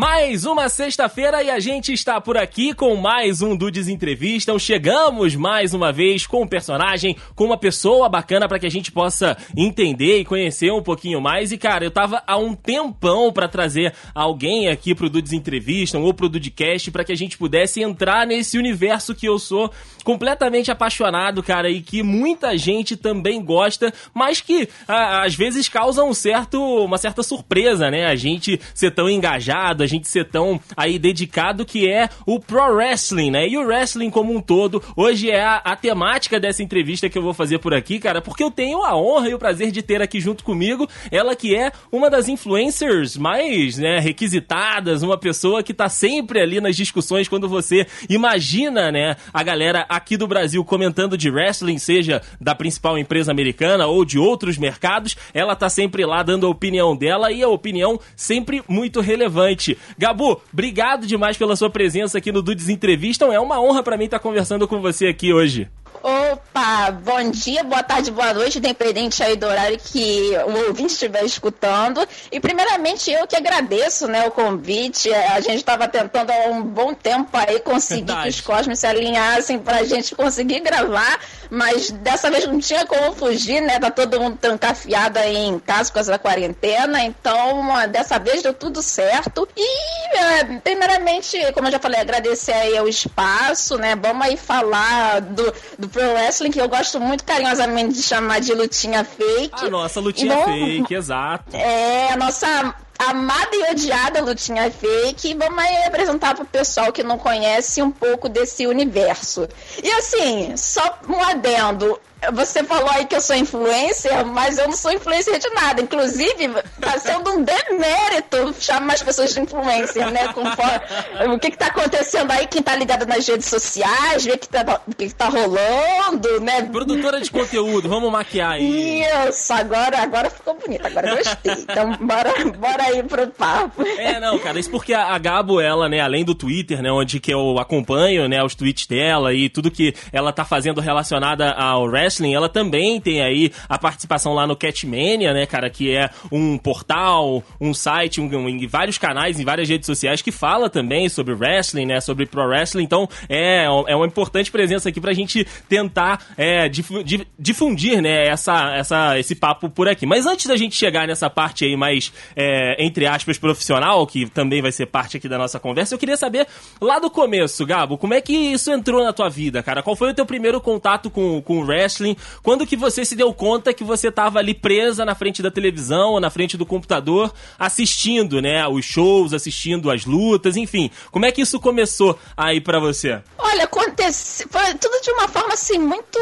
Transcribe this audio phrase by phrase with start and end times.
[0.00, 4.58] Mais uma sexta-feira e a gente está por aqui com mais um Dudes Entrevistam.
[4.58, 8.90] Chegamos mais uma vez com um personagem, com uma pessoa bacana para que a gente
[8.90, 11.52] possa entender e conhecer um pouquinho mais.
[11.52, 16.14] E cara, eu tava há um tempão para trazer alguém aqui pro Dudes Entrevistam ou
[16.14, 19.70] pro Dudecast para que a gente pudesse entrar nesse universo que eu sou
[20.02, 26.02] completamente apaixonado, cara, e que muita gente também gosta, mas que a, às vezes causa
[26.02, 28.06] um certo, uma certa surpresa, né?
[28.06, 33.30] A gente ser tão engajado, gente ser tão aí dedicado que é o pro wrestling,
[33.30, 33.48] né?
[33.48, 37.22] E o wrestling como um todo, hoje é a, a temática dessa entrevista que eu
[37.22, 40.00] vou fazer por aqui, cara, porque eu tenho a honra e o prazer de ter
[40.00, 45.74] aqui junto comigo ela que é uma das influencers mais, né, requisitadas, uma pessoa que
[45.74, 51.16] tá sempre ali nas discussões quando você imagina, né, a galera aqui do Brasil comentando
[51.16, 56.22] de wrestling, seja da principal empresa americana ou de outros mercados, ela tá sempre lá
[56.22, 59.76] dando a opinião dela e a opinião sempre muito relevante.
[59.98, 63.32] Gabu, obrigado demais pela sua presença aqui no Dudes Entrevistam.
[63.32, 65.68] É uma honra para mim estar conversando com você aqui hoje.
[66.02, 71.22] Opa, bom dia, boa tarde, boa noite, independente aí do horário que o ouvinte estiver
[71.24, 72.06] escutando.
[72.32, 75.12] E primeiramente eu que agradeço, né, o convite.
[75.12, 78.22] A gente estava tentando há um bom tempo aí conseguir Verdade.
[78.22, 81.20] que os cosmos se alinhassem para a gente conseguir gravar,
[81.50, 83.78] mas dessa vez não tinha como fugir, né?
[83.78, 88.80] Tá todo mundo trancafiado aí em casa com essa quarentena, então dessa vez deu tudo
[88.80, 89.46] certo.
[89.54, 93.94] E é, primeiramente, como eu já falei, agradecer aí o espaço, né?
[93.96, 98.54] Vamos aí falar do, do Pro Wrestling, que eu gosto muito carinhosamente de chamar de
[98.54, 99.66] lutinha fake.
[99.66, 101.56] A nossa lutinha então, fake, exato.
[101.56, 105.34] É, a nossa amada e odiada lutinha fake.
[105.34, 109.48] Vamos aí apresentar pro pessoal que não conhece um pouco desse universo.
[109.82, 111.98] E assim, só um adendo.
[112.32, 115.80] Você falou aí que eu sou influencer, mas eu não sou influencer de nada.
[115.80, 116.48] Inclusive,
[116.80, 120.28] tá sendo um demérito chamar as pessoas de influencer, né?
[120.32, 124.48] Conforme, o que que tá acontecendo aí, quem tá ligado nas redes sociais, o que
[124.48, 126.62] tá, o que, que tá rolando, né?
[126.62, 129.02] Produtora de conteúdo, vamos maquiar aí.
[129.28, 131.52] Isso, agora, agora ficou bonito, agora gostei.
[131.52, 133.82] Então, bora, bora aí pro papo.
[133.82, 137.32] É, não, cara, isso porque a, Gabo, ela, né, além do Twitter, né, onde que
[137.32, 142.09] eu acompanho, né, os tweets dela e tudo que ela tá fazendo relacionada ao wrestling,
[142.10, 146.58] Wrestling, ela também tem aí a participação lá no Catmania, né, cara, que é um
[146.58, 151.34] portal, um site, um, um, vários canais, em várias redes sociais que fala também sobre
[151.34, 152.82] wrestling, né, sobre pro wrestling.
[152.82, 159.18] Então, é, é uma importante presença aqui pra gente tentar é, difundir, né, essa, essa,
[159.18, 160.04] esse papo por aqui.
[160.06, 164.60] Mas antes da gente chegar nessa parte aí mais, é, entre aspas, profissional, que também
[164.60, 166.46] vai ser parte aqui da nossa conversa, eu queria saber
[166.80, 169.82] lá do começo, Gabo, como é que isso entrou na tua vida, cara?
[169.82, 171.99] Qual foi o teu primeiro contato com, com o wrestling?
[172.00, 172.16] Wrestling.
[172.42, 176.12] Quando que você se deu conta que você estava ali presa na frente da televisão
[176.12, 180.90] ou na frente do computador, assistindo, né, os shows, assistindo as lutas, enfim.
[181.10, 183.20] Como é que isso começou aí para você?
[183.38, 186.18] Olha, aconteceu, foi tudo de uma forma assim muito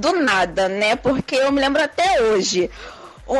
[0.00, 0.96] do nada, né?
[0.96, 2.70] Porque eu me lembro até hoje.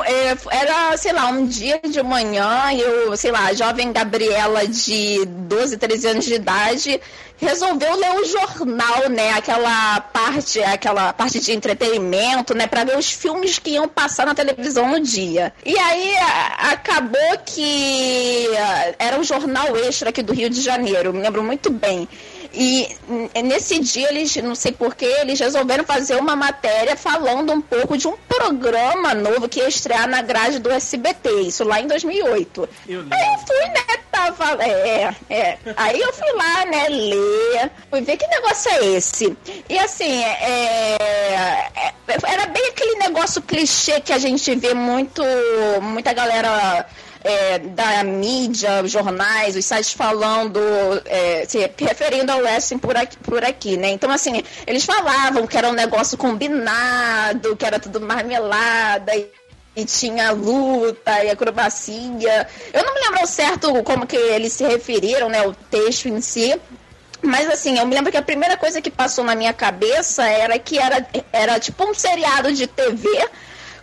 [0.05, 5.25] É, era, sei lá, um dia de manhã, eu, sei lá, a jovem Gabriela de
[5.25, 7.01] 12, 13 anos de idade
[7.39, 9.33] resolveu ler o jornal, né?
[9.33, 12.67] Aquela parte, aquela parte de entretenimento, né?
[12.67, 15.53] Para ver os filmes que iam passar na televisão no dia.
[15.65, 16.15] E aí
[16.59, 18.49] acabou que
[18.99, 22.09] era um jornal extra aqui do Rio de Janeiro, me lembro muito bem.
[22.59, 22.89] E
[23.43, 28.09] nesse dia, eles, não sei porquê, eles resolveram fazer uma matéria falando um pouco de
[28.09, 32.69] um programa novo que ia estrear na grade do SBT, isso lá em 2008.
[32.89, 35.59] Eu Aí eu fui, né, tava, é, é.
[35.77, 39.37] Aí eu fui lá, né, ler, fui ver que negócio é esse.
[39.69, 40.97] E assim, é,
[41.77, 41.95] é,
[42.27, 45.22] era bem aquele negócio clichê que a gente vê muito,
[45.83, 46.87] muita galera
[47.27, 50.61] é, da mídia, jornais, os sites falando,
[51.05, 53.89] é, se referindo ao wrestling por aqui, por aqui, né?
[53.91, 59.28] Então, assim, eles falavam que era um negócio combinado, que era tudo marmelada e
[59.78, 62.49] e tinha luta e acrobacia.
[62.73, 66.59] Eu não me lembro certo como que eles se referiram, né, o texto em si.
[67.21, 70.59] Mas assim, eu me lembro que a primeira coisa que passou na minha cabeça era
[70.59, 73.07] que era, era tipo um seriado de TV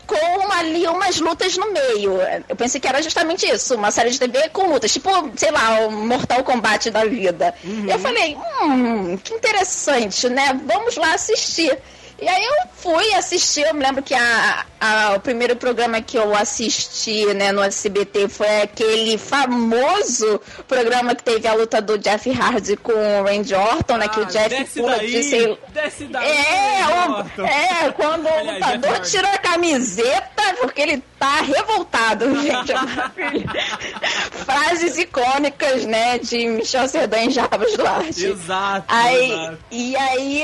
[0.06, 2.20] com ali umas lutas no meio.
[2.48, 5.88] Eu pensei que era justamente isso, uma série de TV com lutas, tipo, sei lá,
[5.88, 7.54] o Mortal Kombat da vida.
[7.64, 7.90] Uhum.
[7.90, 10.60] Eu falei, hum, que interessante, né?
[10.66, 11.78] Vamos lá assistir.
[12.22, 16.18] E aí eu fui assistir, eu me lembro que a, a, o primeiro programa que
[16.18, 22.30] eu assisti né, no SBT foi aquele famoso programa que teve a luta do Jeff
[22.30, 24.08] Hardy com o Randy Orton, né?
[24.08, 25.58] Que o ah, Jeff pula de sei...
[25.70, 32.26] Desce daí, é, o, é, quando o lutador tira a camiseta, porque ele tá revoltado,
[32.42, 32.74] gente.
[34.46, 38.26] frases icônicas, né, de Michel Serdan e Jarbas Duarte.
[38.26, 39.58] Exato, aí, exato.
[39.72, 40.44] E aí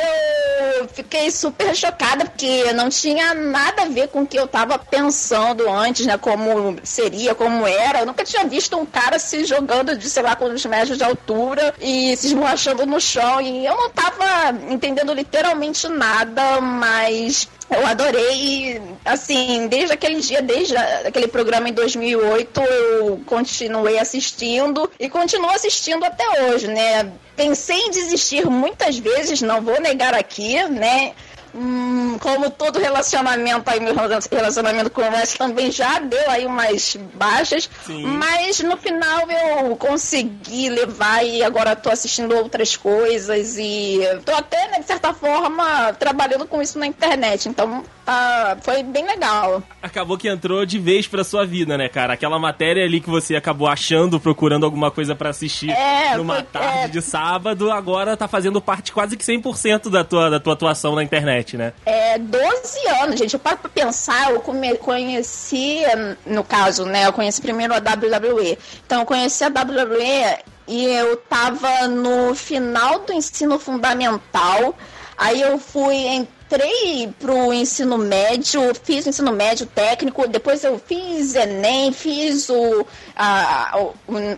[0.79, 4.77] eu fiquei super chocada, porque não tinha nada a ver com o que eu tava
[4.79, 7.99] pensando antes, né, como seria, como era.
[7.99, 11.73] Eu nunca tinha visto um cara se jogando de, sei lá, quantos metros de altura
[11.79, 13.41] e se esborrachando no chão.
[13.41, 20.75] E eu não tava entendendo literalmente nada, mas eu adorei, assim, desde aquele dia, desde
[20.75, 27.11] aquele programa em 2008, eu continuei assistindo e continuo assistindo até hoje, né?
[27.35, 31.13] Pensei em desistir muitas vezes, não vou negar aqui, né?
[31.53, 36.97] Hum, como todo relacionamento aí, meu relacionamento com o Wes também já deu aí umas
[37.15, 38.03] baixas, Sim.
[38.05, 44.67] mas no final eu consegui levar e agora tô assistindo outras coisas e tô até,
[44.69, 49.61] né, de certa forma, trabalhando com isso na internet, então tá, foi bem legal.
[49.81, 52.13] Acabou que entrou de vez pra sua vida, né, cara?
[52.13, 56.43] Aquela matéria ali que você acabou achando, procurando alguma coisa pra assistir É, numa foi-
[56.43, 56.87] tarde é.
[56.87, 61.03] de sábado, agora tá fazendo parte quase que 100% da tua, da tua atuação na
[61.03, 61.73] internet, né?
[61.85, 63.33] É, 12 anos, gente.
[63.33, 65.81] Eu paro pra pensar, eu come- conheci,
[66.25, 67.07] no caso, né?
[67.07, 68.57] Eu conheci primeiro a WWE.
[68.85, 70.37] Então, eu conheci a WWE
[70.67, 74.75] e eu tava no final do ensino fundamental.
[75.17, 81.35] Aí eu fui, entrei pro ensino médio, fiz o ensino médio técnico, depois eu fiz
[81.35, 82.85] Enem, fiz o.
[83.15, 84.37] A, o um,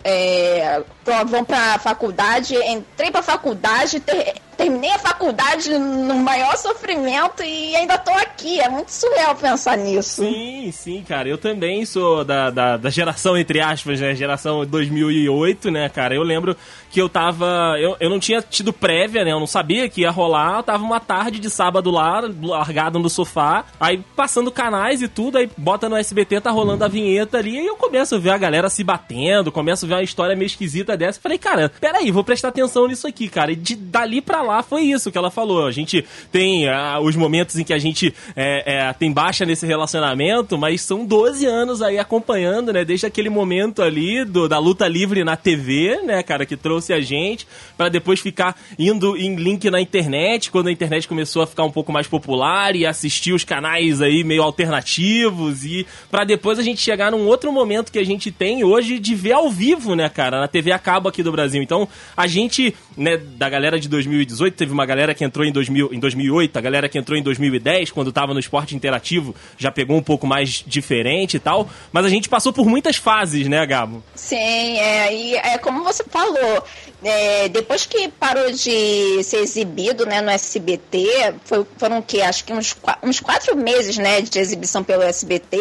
[1.04, 7.98] provão pra faculdade, entrei pra faculdade, ter- terminei a faculdade no maior sofrimento e ainda
[7.98, 8.60] tô aqui.
[8.60, 10.24] É muito surreal pensar nisso.
[10.24, 11.28] Sim, sim, cara.
[11.28, 14.14] Eu também sou da, da, da geração, entre aspas, né?
[14.14, 16.14] Geração 2008, né, cara?
[16.14, 16.56] Eu lembro
[16.92, 17.76] que eu tava.
[17.80, 19.32] Eu, eu não tinha tido prévia, né?
[19.32, 20.58] Eu não sabia que ia rolar.
[20.58, 23.66] Eu tava uma tarde de sábado lá, largado no sofá.
[23.80, 25.40] Aí passando canais e tudo.
[25.40, 27.58] Aí bota no SBT, tá rolando a vinheta ali.
[27.60, 29.52] E eu começo a ver a galera se batendo.
[29.52, 31.20] Começo a ver uma história meio esquisita dessa.
[31.20, 33.52] Falei, cara, peraí, vou prestar atenção nisso aqui, cara.
[33.52, 35.66] E de dali pra lá foi isso que ela falou.
[35.66, 39.66] A gente tem ah, os momentos em que a gente é, é, tem baixa nesse
[39.66, 42.84] relacionamento, mas são 12 anos aí acompanhando, né?
[42.86, 47.02] Desde aquele momento ali do, da luta livre na TV, né, cara, que trouxe a
[47.02, 47.48] gente,
[47.78, 51.72] pra depois ficar indo em link na internet, quando a internet começou a ficar um
[51.72, 56.82] pouco mais popular e assistir os canais aí meio alternativos e pra depois a gente
[56.82, 60.40] chegar num outro momento que a gente tem hoje de ver ao vivo, né, cara,
[60.40, 61.62] na TV a cabo aqui do Brasil.
[61.64, 61.88] Então,
[62.18, 66.00] a gente, né, da galera de 2018, teve uma galera que entrou em, 2000, em
[66.00, 70.04] 2008, a galera que entrou em 2010, quando tava no esporte interativo, já pegou um
[70.04, 74.04] pouco mais diferente e tal, mas a gente passou por muitas fases, né, Gabo?
[74.16, 74.36] Sim,
[74.80, 76.64] é, e é como você falou,
[77.04, 82.22] é, depois que parou de ser exibido né, no SBT, foi- foram o quê?
[82.22, 85.58] Acho que uns, uns quatro meses né, de exibição pelo SBT.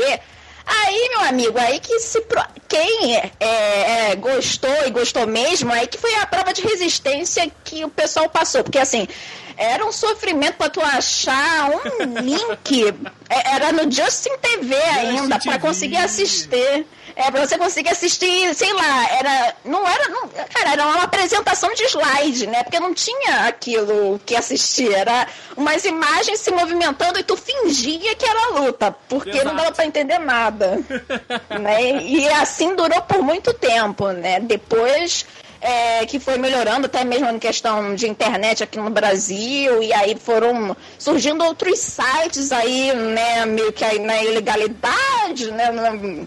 [0.67, 2.23] Aí, meu amigo, aí que se.
[2.71, 7.85] Quem é, é, gostou e gostou mesmo, aí que foi a prova de resistência que
[7.85, 8.63] o pessoal passou.
[8.63, 9.09] Porque assim,
[9.57, 12.95] era um sofrimento pra tu achar um link.
[13.29, 15.59] É, Era no Justin TV ainda, pra TV.
[15.59, 16.87] conseguir assistir.
[17.17, 19.55] É, pra você conseguir assistir, sei lá, era.
[19.65, 20.09] Não era.
[20.09, 22.63] Não, cara, era uma apresentação de slide, né?
[22.63, 24.91] Porque não tinha aquilo que assistir.
[24.93, 25.27] Era
[25.57, 28.95] umas imagens se movimentando e tu fingia que era luta.
[29.09, 29.45] Porque Exato.
[29.45, 30.79] não dava pra entender nada.
[31.61, 32.01] né?
[32.03, 34.41] E assim durou por muito tempo, né?
[34.41, 35.27] Depois.
[35.61, 40.17] É, que foi melhorando até mesmo em questão de internet aqui no Brasil e aí
[40.17, 45.71] foram surgindo outros sites aí, né, meio que aí na ilegalidade, né,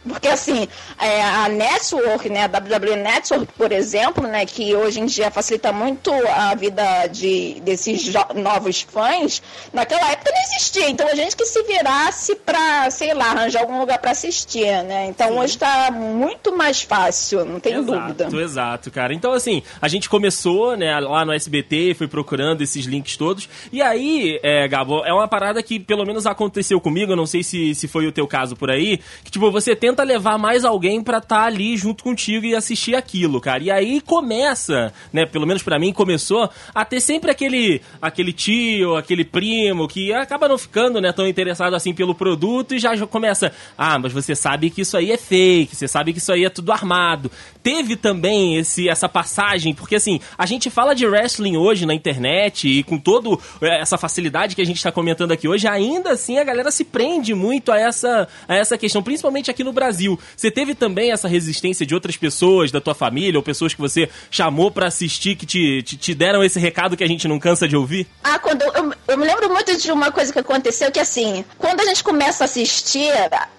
[0.08, 0.68] porque assim,
[1.00, 5.72] é, a Network, né, a WWE Network, por exemplo, né, que hoje em dia facilita
[5.72, 11.46] muito a vida de, desses novos fãs, naquela época não existia, então a gente que
[11.46, 16.56] se virasse pra, sei lá, arranjar algum lugar pra assistir, né, então hoje tá muito
[16.56, 18.26] mais fácil, não tenho dúvida.
[18.26, 19.14] Exato, exato, cara.
[19.24, 23.48] Então, assim, a gente começou, né, lá no SBT, foi procurando esses links todos.
[23.72, 27.42] E aí, é, Gabo, é uma parada que pelo menos aconteceu comigo, eu não sei
[27.42, 31.02] se, se foi o teu caso por aí, que, tipo, você tenta levar mais alguém
[31.02, 33.64] pra estar ali junto contigo e assistir aquilo, cara.
[33.64, 38.98] E aí começa, né, pelo menos pra mim, começou a ter sempre aquele, aquele tio,
[38.98, 43.54] aquele primo, que acaba não ficando, né, tão interessado assim pelo produto e já começa,
[43.78, 46.50] ah, mas você sabe que isso aí é fake, você sabe que isso aí é
[46.50, 47.32] tudo armado.
[47.64, 52.68] Teve também esse, essa passagem, porque assim, a gente fala de wrestling hoje na internet
[52.68, 56.44] e com toda essa facilidade que a gente está comentando aqui hoje, ainda assim a
[56.44, 60.20] galera se prende muito a essa, a essa questão, principalmente aqui no Brasil.
[60.36, 64.10] Você teve também essa resistência de outras pessoas da tua família ou pessoas que você
[64.30, 67.66] chamou pra assistir que te, te, te deram esse recado que a gente não cansa
[67.66, 68.08] de ouvir?
[68.24, 71.80] Ah, quando eu, eu me lembro muito de uma coisa que aconteceu que assim, quando
[71.80, 73.10] a gente começa a assistir,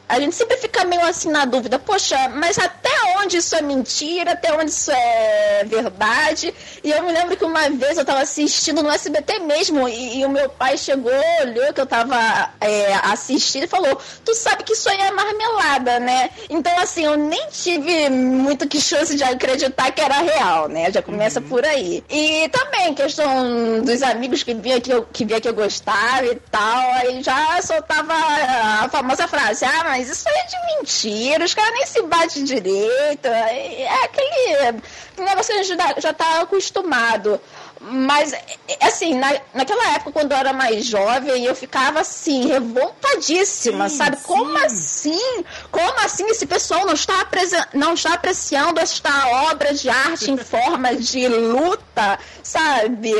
[0.08, 4.32] a gente sempre fica meio assim na dúvida, poxa, mas até onde isso é mentira,
[4.32, 6.54] até onde isso é verdade?
[6.82, 10.26] E eu me lembro que uma vez eu tava assistindo no SBT mesmo, e, e
[10.26, 12.16] o meu pai chegou, olhou que eu tava
[12.60, 16.30] é, assistindo e falou: Tu sabe que isso aí é marmelada, né?
[16.50, 20.90] Então, assim, eu nem tive muito que chance de acreditar que era real, né?
[20.92, 21.48] Já começa uhum.
[21.48, 22.04] por aí.
[22.10, 26.36] E também, questão dos amigos que via que eu, que via que eu gostava e
[26.50, 31.54] tal, aí já soltava a famosa frase: Ah, mas isso aí é de mentira, os
[31.54, 33.26] caras nem se batem direito.
[33.26, 34.82] É aquele
[35.18, 37.40] negócio que a gente já, já tá acostumado.
[37.86, 38.32] Mas,
[38.80, 44.16] assim, na, naquela época, quando eu era mais jovem, eu ficava, assim, revoltadíssima, sim, sabe?
[44.16, 44.22] Sim.
[44.22, 45.44] Como assim?
[45.70, 47.26] Como assim esse pessoal não está,
[47.74, 49.10] não está apreciando esta
[49.50, 53.12] obra de arte em forma de luta, sabe?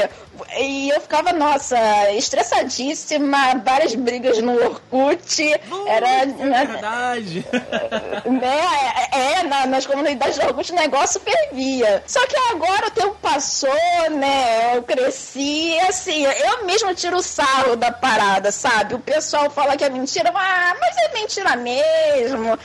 [0.58, 1.76] E eu ficava, nossa,
[2.12, 5.42] estressadíssima, várias brigas no Orkut.
[5.86, 6.08] Era.
[6.08, 7.46] É né, verdade.
[8.24, 8.60] Né,
[9.12, 12.02] é, é na, nas comunidades do Orkut o negócio fervia.
[12.06, 13.70] Só que agora o tempo passou,
[14.10, 14.76] né?
[14.76, 18.94] Eu cresci, assim, eu mesmo tiro o sarro da parada, sabe?
[18.94, 22.58] O pessoal fala que é mentira, ah, mas é mentira mesmo.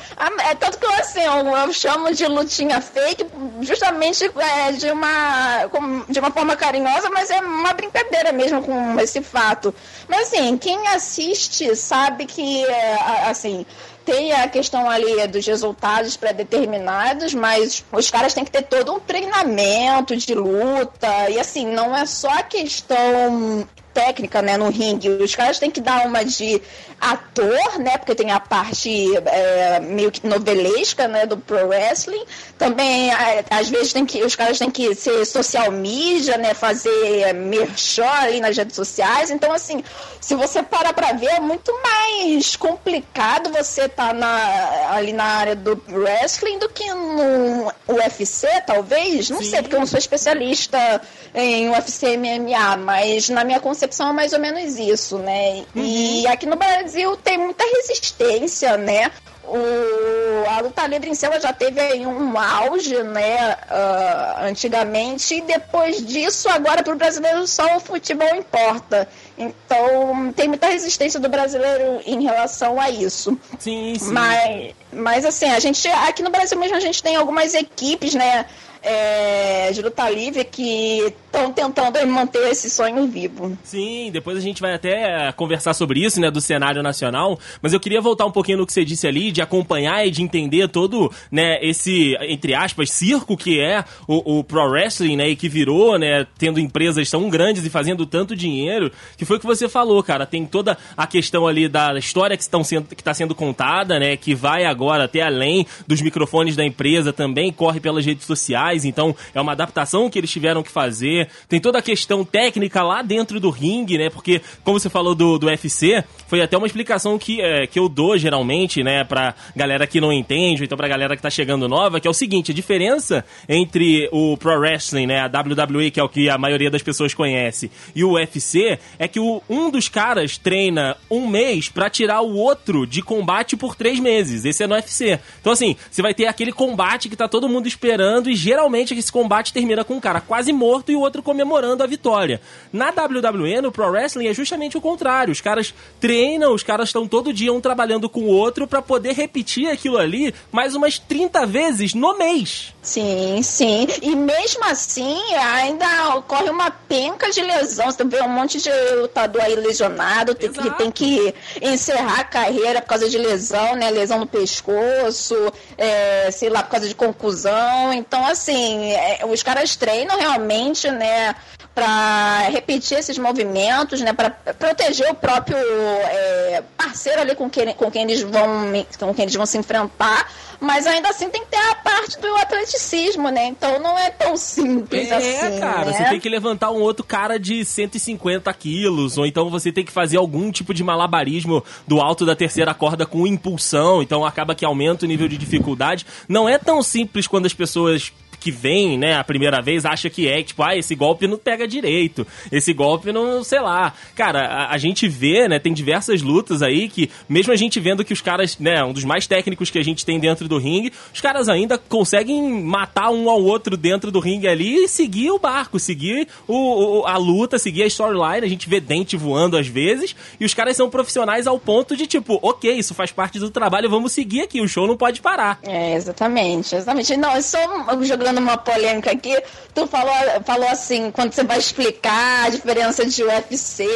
[0.50, 3.26] É tanto que eu, assim, eu, eu chamo de lutinha fake,
[3.62, 5.70] justamente é, de, uma,
[6.08, 9.74] de uma forma carinhosa, mas é uma brincadeira mesmo com esse fato.
[10.08, 13.66] Mas assim, quem assiste sabe que, é, assim,
[14.06, 19.00] tem a questão ali dos resultados pré-determinados, mas os caras têm que ter todo um
[19.00, 21.30] treinamento de luta.
[21.30, 23.68] E assim, não é só a questão
[24.00, 25.10] técnica, né, no ringue.
[25.10, 26.62] Os caras têm que dar uma de
[27.02, 28.90] ator, né, porque tem a parte
[29.26, 32.24] é, meio que novelesca, né, do pro wrestling.
[32.58, 33.12] Também,
[33.50, 38.40] às vezes, tem que, os caras têm que ser social media, né, fazer merchan ali
[38.40, 39.32] nas redes sociais.
[39.32, 39.84] Então, assim,
[40.22, 45.56] se você parar pra ver, é muito mais complicado você estar tá ali na área
[45.56, 49.30] do wrestling do que no UFC, talvez.
[49.30, 49.50] Não Sim.
[49.50, 51.02] sei, porque eu não sou especialista
[51.34, 55.64] em UFC MMA, mas na minha concepção é mais ou menos isso, né?
[55.76, 55.84] Uhum.
[55.84, 59.12] E aqui no Brasil tem muita resistência, né?
[59.44, 65.42] O, a luta livre em si já teve aí um auge, né, uh, antigamente, e
[65.42, 69.10] depois disso, agora para o brasileiro só o futebol importa.
[69.36, 73.36] Então, tem muita resistência do brasileiro em relação a isso.
[73.58, 74.12] Sim, sim.
[74.12, 78.46] Mas, mas assim, a gente, aqui no Brasil mesmo, a gente tem algumas equipes, né,
[78.84, 83.58] é, de luta livre que estão tentando manter esse sonho vivo.
[83.64, 87.80] Sim, depois a gente vai até conversar sobre isso, né, do cenário nacional, mas eu
[87.80, 91.12] queria voltar um pouquinho no que você disse ali, de acompanhar e de entender todo,
[91.32, 95.98] né, esse, entre aspas, circo que é o, o pro wrestling, né, e que virou,
[95.98, 100.02] né, tendo empresas tão grandes e fazendo tanto dinheiro, que foi o que você falou,
[100.02, 104.00] cara, tem toda a questão ali da história que estão sendo que está sendo contada,
[104.00, 108.84] né, que vai agora até além dos microfones da empresa também, corre pelas redes sociais,
[108.84, 113.02] então é uma adaptação que eles tiveram que fazer tem toda a questão técnica lá
[113.02, 114.10] dentro do ringue, né?
[114.10, 117.90] Porque, como você falou do, do UFC, foi até uma explicação que, é, que eu
[117.90, 121.68] dou geralmente, né, pra galera que não entende, ou então pra galera que tá chegando
[121.68, 126.00] nova, que é o seguinte: a diferença entre o Pro Wrestling, né, a WWE, que
[126.00, 129.72] é o que a maioria das pessoas conhece, e o UFC, é que o, um
[129.72, 134.46] dos caras treina um mês para tirar o outro de combate por três meses.
[134.46, 135.20] Esse é no UFC.
[135.42, 139.12] Então, assim, você vai ter aquele combate que tá todo mundo esperando, e geralmente esse
[139.12, 142.40] combate termina com um cara quase morto e o outro comemorando a vitória.
[142.72, 145.32] Na WWE, no Pro Wrestling, é justamente o contrário.
[145.32, 149.14] Os caras treinam, os caras estão todo dia um trabalhando com o outro para poder
[149.14, 152.74] repetir aquilo ali mais umas 30 vezes no mês.
[152.90, 153.88] Sim, sim.
[154.02, 157.86] E mesmo assim, ainda ocorre uma penca de lesão.
[157.86, 162.82] Você vê um monte de lutador aí lesionado, tem que, tem que encerrar a carreira
[162.82, 163.92] por causa de lesão, né?
[163.92, 165.36] Lesão no pescoço,
[165.78, 167.94] é, sei lá, por causa de conclusão.
[167.94, 171.36] Então, assim, é, os caras treinam realmente, né?
[171.80, 177.90] Para repetir esses movimentos, né, para proteger o próprio é, parceiro ali com quem, com
[177.90, 181.58] quem eles vão com quem eles vão se enfrentar, mas ainda assim tem que ter
[181.72, 183.46] a parte do atleticismo, né?
[183.46, 185.56] Então não é tão simples é, assim.
[185.56, 185.94] É, cara, né?
[185.94, 189.92] você tem que levantar um outro cara de 150 quilos, ou então você tem que
[189.92, 194.66] fazer algum tipo de malabarismo do alto da terceira corda com impulsão, então acaba que
[194.66, 196.06] aumenta o nível de dificuldade.
[196.28, 200.28] Não é tão simples quando as pessoas que vem, né, a primeira vez, acha que
[200.28, 203.94] é, tipo, ah, esse golpe não pega direito, esse golpe não, sei lá.
[204.16, 208.04] Cara, a, a gente vê, né, tem diversas lutas aí que, mesmo a gente vendo
[208.04, 210.92] que os caras, né, um dos mais técnicos que a gente tem dentro do ringue,
[211.14, 215.40] os caras ainda conseguem matar um ao outro dentro do ringue ali e seguir o
[215.40, 218.46] barco, seguir o, o a luta, seguir a storyline.
[218.46, 222.08] A gente vê dente voando às vezes e os caras são profissionais ao ponto de,
[222.08, 225.60] tipo, ok, isso faz parte do trabalho, vamos seguir aqui, o show não pode parar.
[225.64, 227.18] É, exatamente, exatamente.
[227.18, 227.60] Não, só
[228.02, 229.36] jogando uma polêmica aqui,
[229.74, 230.14] tu falou,
[230.46, 233.88] falou assim, quando você vai explicar a diferença de UFC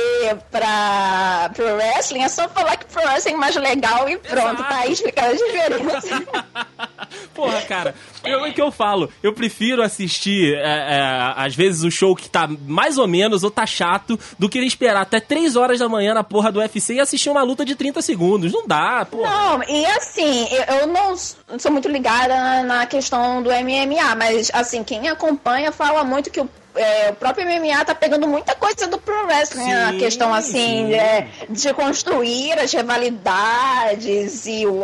[0.50, 4.64] pra pro wrestling, é só falar que pro wrestling é mais legal e pronto, Exato.
[4.64, 6.24] tá aí explicando a diferença.
[7.34, 11.92] Porra, cara, eu, é que eu falo, eu prefiro assistir, é, é, às vezes, o
[11.92, 15.80] show que tá mais ou menos ou tá chato, do que esperar até 3 horas
[15.80, 18.52] da manhã na porra do UFC e assistir uma luta de 30 segundos.
[18.52, 19.30] Não dá, porra.
[19.30, 21.16] Não, e assim, eu, eu não
[21.60, 24.23] sou muito ligada na questão do MMA, mas
[24.54, 28.88] assim, quem acompanha fala muito que o é, o próprio MMA tá pegando muita coisa
[28.88, 34.82] do pro wrestling, sim, a questão assim é, de construir as rivalidades e o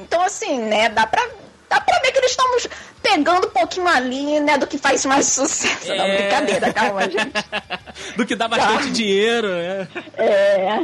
[0.00, 1.26] então assim, né, dá pra
[1.68, 2.68] dá pra ver que eles estamos
[3.02, 5.90] pegando um pouquinho ali, né, do que faz mais sucesso.
[5.90, 5.96] É...
[5.96, 7.32] Não, brincadeira, calma, gente.
[8.16, 8.90] do que dá bastante tá.
[8.90, 9.88] dinheiro, né?
[10.16, 10.78] É.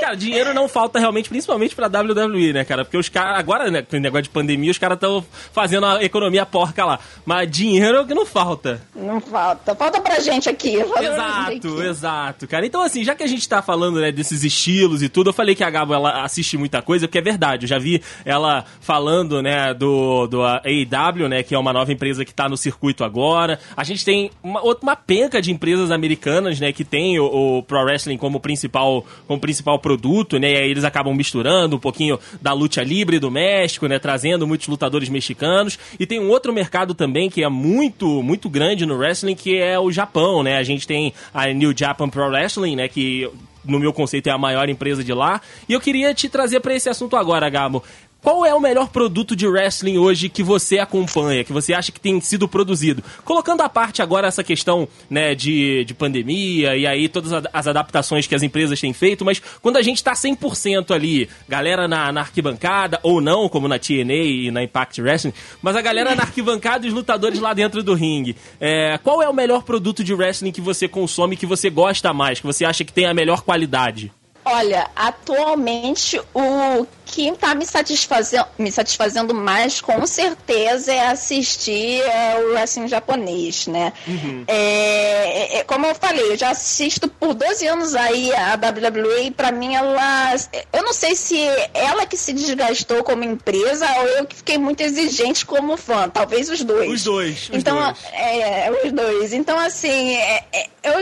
[0.00, 2.84] Cara, dinheiro não falta realmente, principalmente pra WWE, né, cara?
[2.84, 6.02] Porque os caras, agora, né, com o negócio de pandemia, os caras estão fazendo a
[6.02, 6.98] economia porca lá.
[7.24, 8.80] Mas dinheiro é o que não falta.
[8.94, 9.74] Não falta.
[9.74, 10.76] Falta pra gente aqui.
[10.76, 11.80] Exato, gente aqui.
[11.82, 12.66] exato, cara.
[12.66, 15.54] Então, assim, já que a gente tá falando, né, desses estilos e tudo, eu falei
[15.54, 17.64] que a Gabo, ela assiste muita coisa, porque é verdade.
[17.64, 22.24] Eu já vi ela falando, né, do, do AEW, né, que é uma nova empresa
[22.24, 23.58] que está no circuito agora.
[23.76, 27.82] A gente tem uma, uma penca de empresas americanas, né, que tem o, o, Pro
[27.84, 32.52] Wrestling como principal, como principal produto, né, e aí eles acabam misturando um pouquinho da
[32.52, 35.78] luta livre do México, né, trazendo muitos lutadores mexicanos.
[35.98, 39.78] E tem um outro mercado também que é muito, muito grande no wrestling, que é
[39.78, 40.56] o Japão, né.
[40.58, 43.28] A gente tem a New Japan Pro Wrestling, né, que
[43.64, 45.40] no meu conceito é a maior empresa de lá.
[45.68, 47.82] E eu queria te trazer para esse assunto agora, Gabo.
[48.20, 52.00] Qual é o melhor produto de wrestling hoje que você acompanha, que você acha que
[52.00, 53.02] tem sido produzido?
[53.24, 58.26] Colocando à parte agora essa questão né, de, de pandemia e aí todas as adaptações
[58.26, 62.20] que as empresas têm feito, mas quando a gente está 100% ali, galera na, na,
[62.20, 66.86] arquibancada, ou não, como na TNA e na Impact Wrestling, mas a galera na arquibancada
[66.86, 70.50] e os lutadores lá dentro do ringue, é, qual é o melhor produto de wrestling
[70.50, 74.12] que você consome, que você gosta mais, que você acha que tem a melhor qualidade?
[74.50, 82.38] Olha, atualmente o que está me satisfazendo, me satisfazendo mais, com certeza, é assistir é,
[82.40, 83.92] o wrestling japonês, né?
[84.06, 84.44] Uhum.
[84.46, 89.26] É, é, é como eu falei, eu já assisto por 12 anos aí a WWE
[89.26, 90.34] e pra mim ela...
[90.72, 91.38] Eu não sei se
[91.74, 96.08] ela que se desgastou como empresa ou eu que fiquei muito exigente como fã.
[96.08, 96.90] Talvez os dois.
[96.90, 97.48] Os dois.
[97.50, 97.98] Os então, dois.
[98.12, 99.32] É, os dois.
[99.32, 100.44] Então, assim, é,
[100.82, 100.94] eu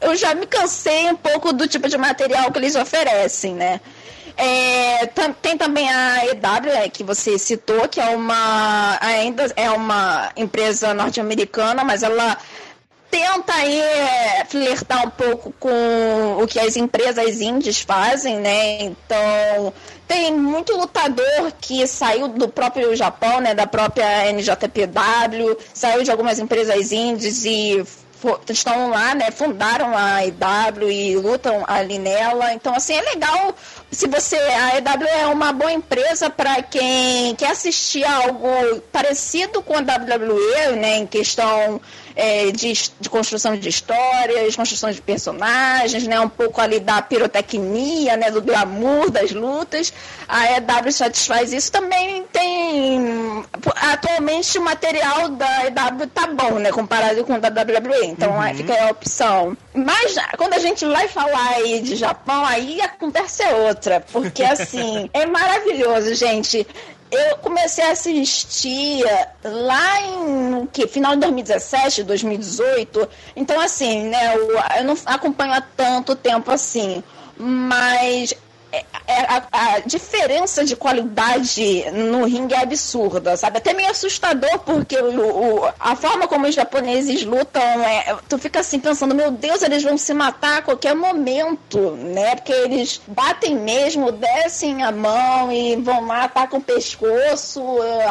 [0.00, 3.80] eu já me cansei um pouco do tipo de material que eles oferecem, né?
[4.36, 5.06] É,
[5.42, 10.94] tem também a EW, é, que você citou, que é uma ainda é uma empresa
[10.94, 12.38] norte-americana, mas ela
[13.10, 18.82] tenta aí é, flertar um pouco com o que as empresas indies fazem, né?
[18.82, 19.72] Então,
[20.06, 23.54] tem muito lutador que saiu do próprio Japão, né?
[23.54, 27.84] Da própria NJPW, saiu de algumas empresas indies e
[28.48, 32.52] estão lá, né, fundaram a EW e lutam ali nela.
[32.52, 33.54] Então, assim, é legal
[33.90, 34.36] se você.
[34.36, 40.76] A EW é uma boa empresa para quem quer assistir algo parecido com a WWE,
[40.76, 41.80] né, em questão
[42.14, 48.16] é, de, de, construção de histórias, construção de personagens, né, um pouco ali da pirotecnia,
[48.16, 49.92] né, do glamour das lutas.
[50.28, 51.70] A EW satisfaz isso.
[51.70, 53.44] Também tem.
[53.92, 58.06] Atualmente o material da EW tá bom, né, comparado com o da WWE.
[58.06, 58.54] Então uhum.
[58.54, 59.56] fica a opção.
[59.84, 64.00] Mas quando a gente vai falar aí de Japão, aí acontece outra.
[64.12, 66.66] Porque assim, é maravilhoso, gente
[67.10, 69.02] eu comecei a assistir
[69.42, 73.08] lá em que, final de 2017, 2018.
[73.34, 77.02] Então, assim, né, eu, eu não acompanho há tanto tempo assim.
[77.38, 78.47] Mas é, é,
[79.06, 83.58] a, a, diferença de qualidade no ringue é absurda, sabe?
[83.58, 88.60] Até meio assustador, porque o, o, a forma como os japoneses lutam, é, tu fica
[88.60, 92.36] assim pensando, meu Deus, eles vão se matar a qualquer momento, né?
[92.36, 97.62] Porque eles batem mesmo, descem a mão e vão lá, atacam o pescoço,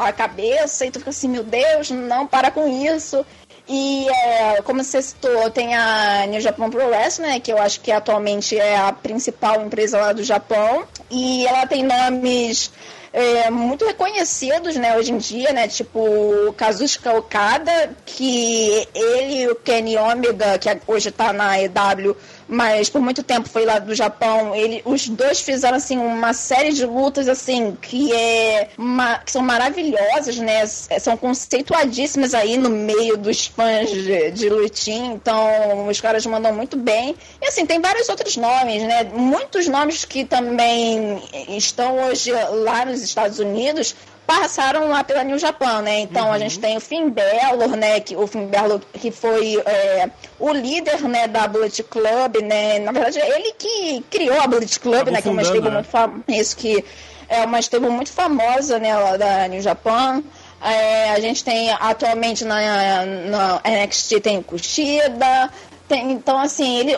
[0.01, 3.25] a cabeça, e tu fica assim, meu Deus, não, para com isso.
[3.69, 7.81] E é, como você citou, tem a New Japan Pro Wrestling, né, que eu acho
[7.81, 10.85] que atualmente é a principal empresa lá do Japão.
[11.11, 12.71] E ela tem nomes
[13.11, 19.47] é, muito reconhecidos, né, hoje em dia, né, tipo o Kazuchika Okada, que ele e
[19.49, 22.15] o Kenny Omega, que hoje está na EW,
[22.47, 24.55] mas por muito tempo foi lá do Japão.
[24.55, 29.41] Ele, os dois fizeram assim uma série de lutas assim que é uma, que são
[29.41, 30.65] maravilhosas, né?
[30.65, 35.13] São conceituadíssimas aí no meio dos fãs de, de lutin.
[35.13, 37.15] Então os caras mandam muito bem.
[37.41, 39.03] E assim tem vários outros nomes, né?
[39.13, 43.95] Muitos nomes que também estão hoje lá nos Estados Unidos
[44.27, 46.01] passaram lá pela New Japan, né?
[46.01, 46.33] Então uhum.
[46.33, 48.01] a gente tem o Finn Balor, né?
[48.01, 52.77] Que, o Finn Balor que foi é, o líder, né, da Bullet Club, né?
[52.79, 55.21] Na verdade, ele que criou a Bullet Club, né?
[55.21, 55.75] Que é uma stable né?
[55.75, 56.23] muito famosa.
[56.27, 56.83] Isso que
[57.29, 58.95] é uma stable muito famosa, né?
[58.97, 60.21] Lá da New Japan.
[60.61, 65.51] É, a gente tem atualmente na, na NXT tem Kushida,
[65.87, 66.97] tem, então assim, ele,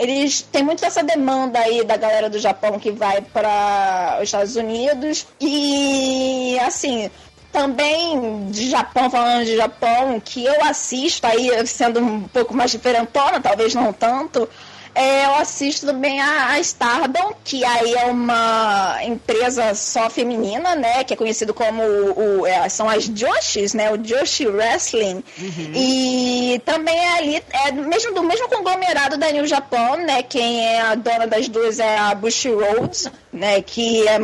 [0.00, 4.56] eles têm muito essa demanda aí da galera do Japão que vai para os Estados
[4.56, 5.26] Unidos.
[5.38, 7.10] E, assim,
[7.52, 13.40] também de Japão, falando de Japão, que eu assisto aí, sendo um pouco mais diferentona,
[13.40, 14.48] talvez não tanto,
[15.00, 21.02] é, eu assisto também a, a Stardom, que aí é uma empresa só feminina, né?
[21.04, 23.90] Que é conhecido como o, o é, são as Joshis, né?
[23.90, 25.24] O Joshi Wrestling.
[25.38, 25.72] Uhum.
[25.74, 30.22] E também é ali, é mesmo, do mesmo conglomerado da New Japan, né?
[30.22, 33.62] Quem é a dona das duas é a Bush Rhodes, né?
[33.62, 34.18] Que é,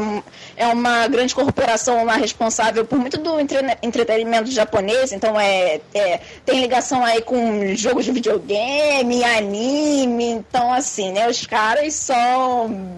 [0.56, 6.20] é uma grande corporação lá responsável por muito do entre, entretenimento japonês, então é, é,
[6.44, 11.28] tem ligação aí com jogos de videogame, anime, então, assim, né?
[11.28, 12.96] Os caras são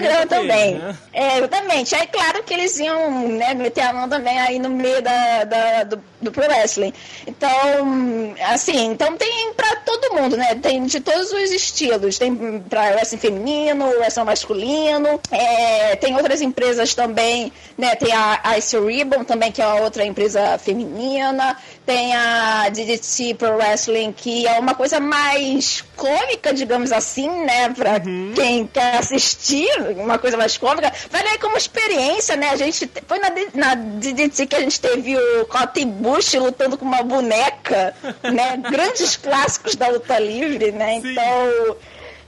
[0.00, 0.74] grana também.
[0.74, 0.96] Né?
[1.12, 1.94] É, exatamente.
[1.94, 5.84] Aí, claro que eles iam né, meter a mão também aí no meio da, da
[5.84, 6.92] do, do Pro Wrestling.
[7.26, 10.54] Então, assim, então tem pra todo mundo, né?
[10.56, 12.18] Tem de todos os estilos.
[12.18, 15.20] Tem pra wrestling feminino, wrestling masculino.
[15.30, 17.94] É, tem outras empresas também, né?
[17.96, 21.56] Tem a Ice Ribbon também, que é outra empresa feminina.
[21.84, 27.68] Tem a DDT Pro Wrestling, que é uma coisa mais cômica, digamos assim, né?
[27.70, 28.32] Pra uhum.
[28.34, 30.92] quem quer assistir, uma coisa mais cômica.
[31.10, 32.50] Vale aí como experiência, né?
[32.50, 35.86] A gente foi na, na DDT que a gente teve o Cotton
[36.16, 38.56] Bush lutando com uma boneca, né?
[38.70, 41.00] Grandes clássicos da luta livre, né?
[41.00, 41.12] Sim.
[41.12, 41.76] Então.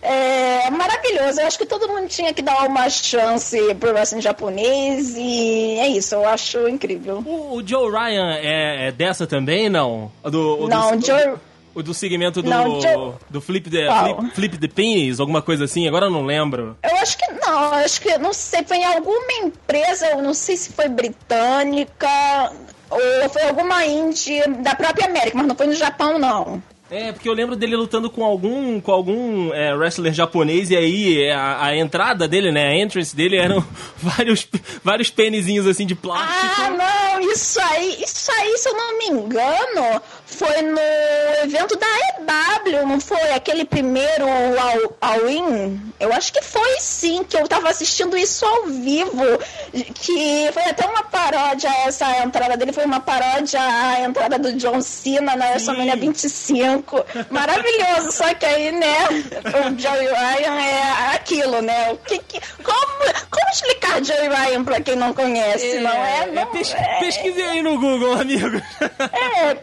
[0.00, 1.40] É maravilhoso.
[1.40, 5.88] Eu acho que todo mundo tinha que dar uma chance pro wrestling japonês e é
[5.88, 7.18] isso, eu acho incrível.
[7.26, 10.12] O, o Joe Ryan é, é, dessa também, não?
[10.22, 11.34] Do, não, do, Joe...
[11.74, 13.14] O do segmento do, não, Joe...
[13.28, 16.78] do flip, the, flip, flip the Penis, alguma coisa assim, agora eu não lembro.
[16.80, 20.56] Eu acho que não, acho que, não sei, foi em alguma empresa, eu não sei
[20.56, 22.08] se foi britânica
[22.90, 26.62] ou foi alguma indie da própria América, mas não foi no Japão, não.
[26.90, 31.22] É, porque eu lembro dele lutando com algum, com algum é, wrestler japonês e aí
[31.22, 33.62] é, a, a, entrada dele, né, a entrance dele eram
[34.00, 34.48] vários,
[34.82, 36.62] vários pênisinhos assim de plástico.
[36.62, 40.80] Ah, não, isso aí, isso aí, se eu não me engano, foi no
[41.42, 41.86] evento da
[42.66, 43.32] EW, não foi?
[43.32, 45.92] Aquele primeiro All, All In?
[45.98, 49.24] Eu acho que foi sim, que eu tava assistindo isso ao vivo,
[49.94, 54.80] que foi até uma paródia, essa entrada dele foi uma paródia à entrada do John
[54.80, 58.12] Cena na WrestleMania 25 branco, maravilhoso.
[58.12, 61.92] Só que aí, né, o Joey Ryan é aquilo, né?
[61.92, 66.26] O que, que, como, como explicar Joey Ryan pra quem não conhece, é, não é?
[66.26, 68.60] Não, é, pes, é, pesquisem aí no Google, amigo.
[69.12, 69.54] É,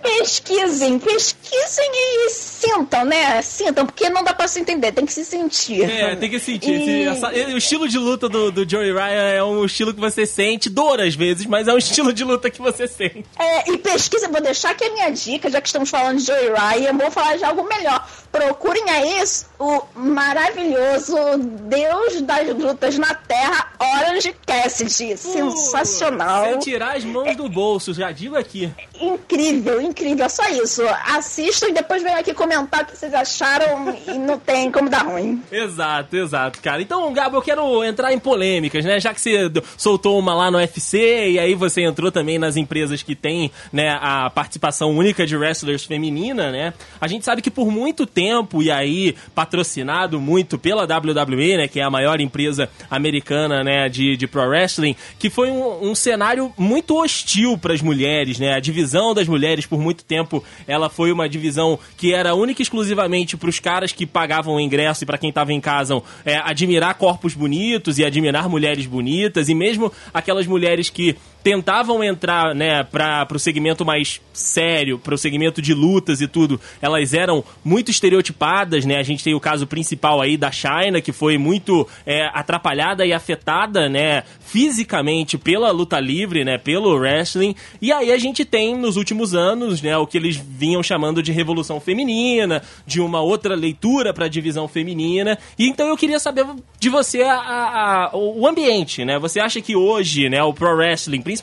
[0.56, 3.42] pesquisem, pesquisem e sintam, né?
[3.42, 5.84] Sintam, porque não dá pra se entender, tem que se sentir.
[5.90, 6.74] É, tem que sentir.
[6.74, 7.04] E...
[7.04, 10.70] Essa, o estilo de luta do, do Joey Ryan é um estilo que você sente,
[10.70, 13.26] dor às vezes, mas é um estilo de luta que você sente.
[13.38, 16.50] É, e pesquisa, vou deixar aqui a minha dica, já que estamos falando de Joey
[16.50, 18.08] Ryan, vou falar de algo melhor.
[18.32, 19.24] Procurem aí
[19.60, 25.14] o maravilhoso Deus das lutas na Terra, Orange Cassidy.
[25.14, 26.46] Uh, Sensacional.
[26.46, 28.72] Sem tirar as mãos do bolso, já digo aqui.
[29.00, 30.30] Incrível, incrível.
[30.30, 30.82] Só isso.
[31.06, 35.06] Assistam e depois venham aqui comentar o que vocês acharam e não tem como dar
[35.06, 35.42] ruim.
[35.52, 36.82] Exato, exato, cara.
[36.82, 39.00] Então, Gabo, eu quero entrar em polêmicas, né?
[39.00, 43.02] Já que você soltou uma lá no UFC e aí você entrou também nas empresas
[43.02, 46.74] que tem, né, a participação única de wrestlers feminina, né?
[47.00, 51.80] A gente sabe que por muito tempo, e aí patrocinado muito pela WWE, né, que
[51.80, 56.54] é a maior empresa americana, né, de, de pro wrestling, que foi um, um cenário
[56.58, 58.54] muito hostil para as mulheres, né?
[58.54, 60.35] A divisão das mulheres por muito tempo,
[60.68, 64.60] ela foi uma divisão que era única e exclusivamente para os caras que pagavam o
[64.60, 69.50] ingresso e para quem estava em casa é, admirar corpos bonitos e admirar mulheres bonitas
[69.50, 71.16] e mesmo aquelas mulheres que
[71.46, 76.60] tentavam entrar, né, para o segmento mais sério, para o segmento de lutas e tudo,
[76.82, 78.98] elas eram muito estereotipadas, né?
[78.98, 83.14] A gente tem o caso principal aí da China, que foi muito é, atrapalhada e
[83.14, 87.56] afetada, né, fisicamente pela luta livre, né, pelo wrestling.
[87.80, 91.32] E aí a gente tem nos últimos anos, né, o que eles vinham chamando de
[91.32, 95.38] revolução feminina, de uma outra leitura para a divisão feminina.
[95.60, 96.44] E então eu queria saber
[96.80, 99.20] de você a, a, a, o ambiente, né?
[99.20, 101.35] Você acha que hoje, né, o pro wrestling, principalmente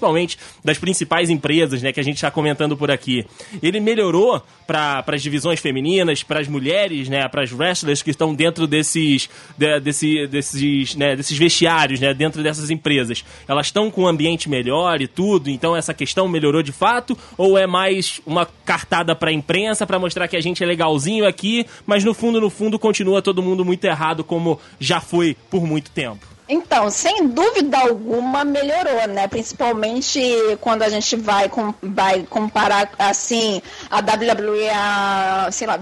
[0.64, 3.24] das principais empresas, né, que a gente está comentando por aqui,
[3.62, 8.34] ele melhorou para as divisões femininas, para as mulheres, né, para as wrestlers que estão
[8.34, 13.24] dentro desses, de, desse, desses, né, desses vestiários, né, dentro dessas empresas.
[13.46, 17.58] Elas estão com um ambiente melhor e tudo, então essa questão melhorou de fato ou
[17.58, 21.66] é mais uma cartada para a imprensa para mostrar que a gente é legalzinho aqui,
[21.86, 25.90] mas no fundo, no fundo continua todo mundo muito errado como já foi por muito
[25.90, 26.31] tempo?
[26.52, 29.26] Então, sem dúvida alguma melhorou, né?
[29.26, 30.20] Principalmente
[30.60, 35.80] quando a gente vai, com, vai comparar assim a WWE a, sei lá,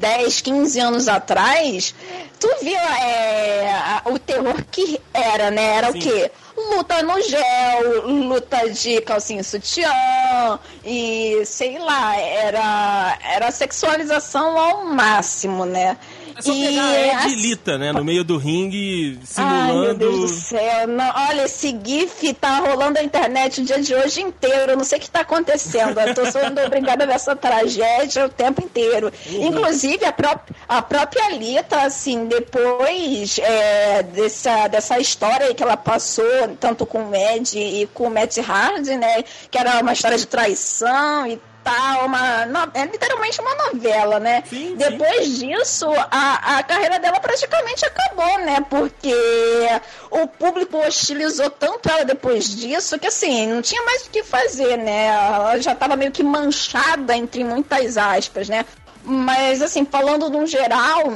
[0.00, 1.94] 10, 15 anos atrás,
[2.40, 5.76] tu via é, o terror que era, né?
[5.76, 5.98] Era Sim.
[5.98, 6.32] o quê?
[6.56, 9.92] Luta no gel, luta de calcinha sutiã
[10.84, 15.96] e sei lá, era, era sexualização ao máximo, né?
[16.38, 17.92] É só pegar e a Edilita, né?
[17.92, 19.72] No meio do ringue, simulando.
[19.72, 20.86] Ai, meu Deus do céu.
[20.86, 24.72] Não, olha, esse GIF tá rolando na internet o dia de hoje inteiro.
[24.72, 25.98] Eu não sei o que tá acontecendo.
[25.98, 29.12] Eu tô sendo obrigada a ver essa tragédia o tempo inteiro.
[29.26, 29.46] Uhum.
[29.48, 35.76] Inclusive, a, pró a própria Alita, assim, depois é, dessa, dessa história aí que ela
[35.76, 39.24] passou, tanto com o Ed e com o Matt Hardy, né?
[39.50, 44.42] Que era uma história de traição e tal, uma, é literalmente uma novela, né?
[44.48, 45.48] Sim, Depois sim.
[45.48, 48.64] disso, a, a carreira dela praticamente acabou, né?
[48.68, 49.14] Porque
[50.10, 54.76] o público hostilizou tanto ela depois disso que, assim, não tinha mais o que fazer,
[54.76, 55.06] né?
[55.06, 58.64] Ela já estava meio que manchada, entre muitas aspas, né?
[59.04, 61.12] Mas, assim, falando no geral,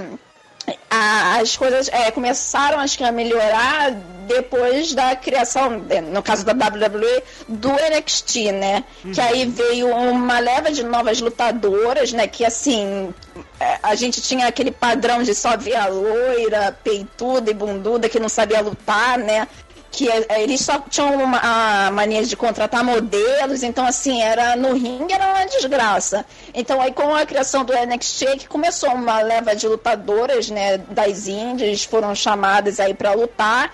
[0.89, 3.91] as coisas é, começaram acho que a melhorar
[4.27, 8.85] depois da criação, no caso da WWE, do NXT, né?
[9.05, 9.13] Uhum.
[9.13, 12.27] Que aí veio uma leva de novas lutadoras, né?
[12.29, 13.13] Que assim,
[13.59, 18.21] é, a gente tinha aquele padrão de só ver a loira, peituda e bunduda que
[18.21, 19.49] não sabia lutar, né?
[19.93, 24.73] Que é, eles só tinham uma, a mania de contratar modelos, então assim, era no
[24.73, 26.25] ringue era uma desgraça.
[26.55, 31.29] Então aí com a criação do NXT que começou uma leva de lutadoras, né, das
[31.29, 33.71] índias, foram chamadas aí para lutar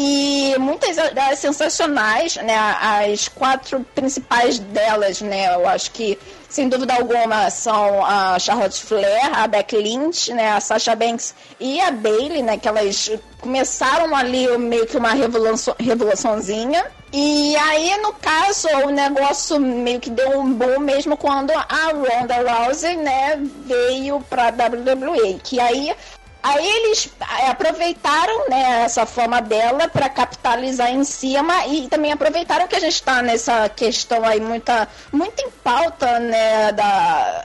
[0.00, 6.16] e muitas das sensacionais, né, as quatro principais delas, né, eu acho que
[6.48, 11.80] sem dúvida alguma são a Charlotte Flair, a Becky Lynch, né, a Sasha Banks e
[11.80, 16.86] a Bailey, né, que elas começaram ali meio que uma revolução, revoluçãozinha.
[17.12, 22.36] E aí, no caso, o negócio meio que deu um boom mesmo quando a Ronda
[22.36, 25.40] Rousey, né, veio pra WWE.
[25.42, 25.92] Que aí
[26.42, 27.10] Aí eles
[27.48, 32.94] aproveitaram né, essa forma dela para capitalizar em cima e também aproveitaram que a gente
[32.94, 37.44] está nessa questão aí muita, muito em pauta né, da,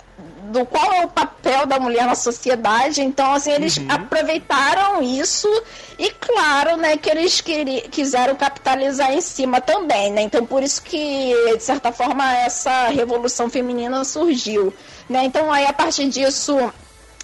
[0.51, 3.01] do qual é o papel da mulher na sociedade.
[3.01, 3.87] Então, assim, eles uhum.
[3.89, 5.49] aproveitaram isso
[5.97, 7.41] e, claro, né, que eles
[7.91, 10.21] quiseram capitalizar em cima também, né?
[10.21, 14.71] Então, por isso que, de certa forma, essa revolução feminina surgiu,
[15.09, 15.25] né?
[15.25, 16.71] Então, aí, a partir disso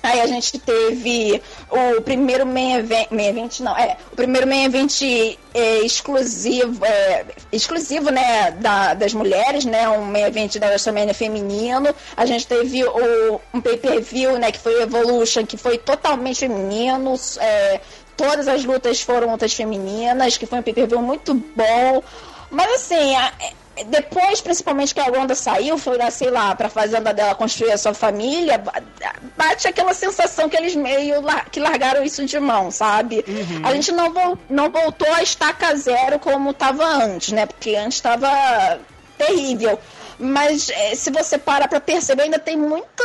[0.02, 4.66] Aí a gente teve o primeiro main event, main event não, é, o primeiro main
[4.66, 5.02] event
[5.54, 11.94] é, exclusivo, é, exclusivo, né, da, das mulheres, né, um main event da WrestleMania feminino.
[12.16, 17.82] A gente teve o, um pay-per-view, né, que foi Evolution, que foi totalmente feminino, é,
[18.16, 22.04] todas as lutas foram lutas femininas, que foi um pay-per-view muito bom.
[22.52, 23.16] Mas assim,
[23.86, 27.78] depois, principalmente que a Wanda saiu, foi lá, sei lá, pra fazenda dela construir a
[27.78, 28.62] sua família,
[29.38, 31.16] bate aquela sensação que eles meio
[31.52, 33.24] que largaram isso de mão, sabe?
[33.28, 33.62] Uhum.
[33.64, 37.46] A gente não, vo não voltou a estaca zero como tava antes, né?
[37.46, 38.80] Porque antes estava
[39.18, 39.80] terrível.
[40.18, 43.04] Mas é, se você parar pra perceber, ainda tem muito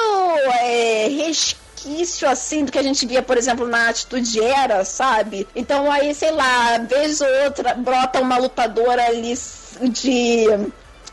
[0.62, 5.46] é, resquício assim do que a gente via, por exemplo, na atitude era, sabe?
[5.54, 9.36] Então aí, sei lá, vez ou outra brota uma lutadora ali
[9.80, 10.46] de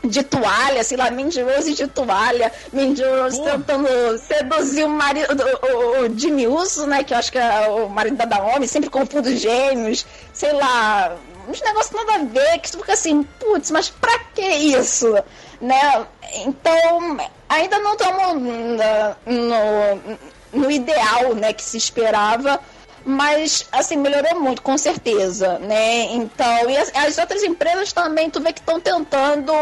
[0.04, 3.44] de toalha, sei lá, Mindy Rose de toalha, Mindy Rose uh.
[3.44, 5.28] tentando seduzir o marido,
[5.62, 8.90] o, o Jimmy Uso, né, que eu acho que é o marido da Naomi, sempre
[8.90, 11.16] confundo gêmeos, sei lá,
[11.48, 15.12] uns negócios nada a ver, que tu fica assim, putz, mas pra que isso?
[15.60, 16.06] Né?
[16.46, 20.18] Então, ainda não estamos no, no,
[20.52, 22.58] no ideal, né, que se esperava,
[23.04, 26.04] mas assim melhorou muito, com certeza, né?
[26.12, 29.52] Então, e as, as outras empresas também, tu vê que estão tentando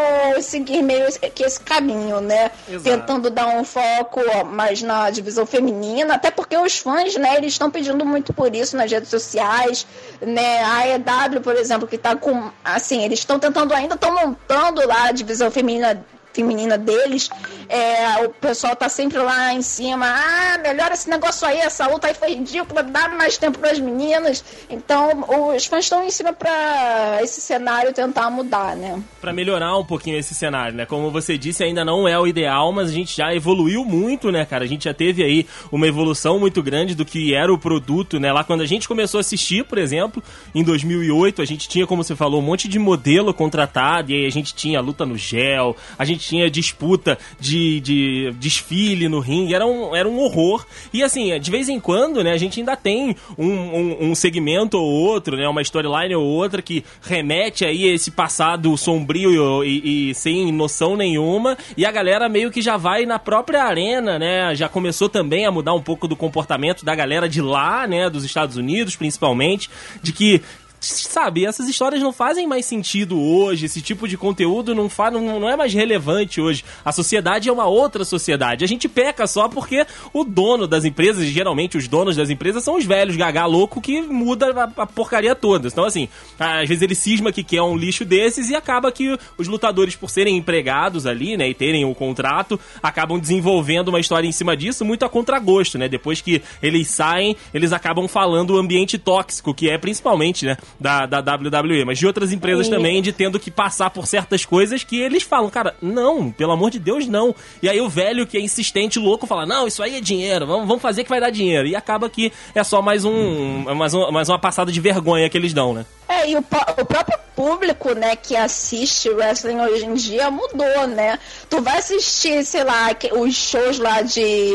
[0.41, 2.51] seguir meio que esse caminho, né?
[2.69, 2.83] Exato.
[2.83, 7.71] Tentando dar um foco mais na divisão feminina, até porque os fãs, né, eles estão
[7.71, 9.87] pedindo muito por isso nas redes sociais,
[10.21, 10.63] né?
[10.63, 15.09] A EW, por exemplo, que tá com, assim, eles estão tentando ainda, estão montando lá
[15.09, 17.29] a divisão feminina feminina deles,
[17.69, 22.07] é, o pessoal tá sempre lá em cima, ah, melhora esse negócio aí, essa luta
[22.07, 24.45] aí foi ridícula, dá mais tempo para as meninas.
[24.69, 29.03] Então, os fãs estão em cima para esse cenário tentar mudar, né?
[29.21, 30.87] Para melhorar um pouquinho esse cenário, né?
[30.87, 34.45] Como você disse, ainda não é o ideal, mas a gente já evoluiu muito, né,
[34.45, 34.65] cara?
[34.65, 38.33] A gente já teve aí uma evolução muito grande do que era o produto, né?
[38.33, 40.23] Lá quando a gente começou a assistir, por exemplo,
[40.55, 44.27] em 2008, a gente tinha, como você falou, um monte de modelo contratado, e aí
[44.27, 49.19] a gente tinha a luta no gel, a gente tinha disputa de, de desfile no
[49.19, 50.65] ringue, era um, era um horror.
[50.93, 54.79] E assim, de vez em quando, né, a gente ainda tem um, um, um segmento
[54.79, 60.11] ou outro, né, uma storyline ou outra que remete aí a esse passado sombrio e,
[60.11, 64.55] e, sem noção nenhuma, e a galera meio que já vai na própria arena, né,
[64.55, 68.25] já começou também a mudar um pouco do comportamento da galera de lá, né, dos
[68.25, 69.69] Estados Unidos principalmente,
[70.01, 70.43] de que
[70.81, 75.39] sabe, essas histórias não fazem mais sentido hoje, esse tipo de conteúdo não, fa, não,
[75.39, 76.65] não é mais relevante hoje.
[76.85, 78.65] A sociedade é uma outra sociedade.
[78.65, 82.77] A gente peca só porque o dono das empresas, geralmente os donos das empresas, são
[82.77, 85.69] os velhos gagá louco que muda a, a porcaria toda.
[85.69, 89.49] Então, assim, às vezes ele cisma que quer um lixo desses e acaba que os
[89.49, 94.33] lutadores, por serem empregados ali, né, e terem o contrato, acabam desenvolvendo uma história em
[94.33, 95.89] cima disso muito a contragosto, né?
[95.89, 101.07] Depois que eles saem, eles acabam falando o ambiente tóxico, que é principalmente, né, da,
[101.07, 105.01] da WWE, mas de outras empresas também, de tendo que passar por certas coisas que
[105.01, 107.35] eles falam, cara, não, pelo amor de Deus, não.
[107.63, 110.67] E aí o velho que é insistente, louco, fala, não, isso aí é dinheiro, vamos,
[110.67, 111.67] vamos fazer que vai dar dinheiro.
[111.67, 115.37] E acaba que é só mais um, mais, um, mais uma passada de vergonha que
[115.37, 115.85] eles dão, né?
[116.21, 121.19] É, e o, o próprio público, né, que assiste wrestling hoje em dia mudou, né?
[121.49, 124.55] Tu vai assistir, sei lá, os shows lá de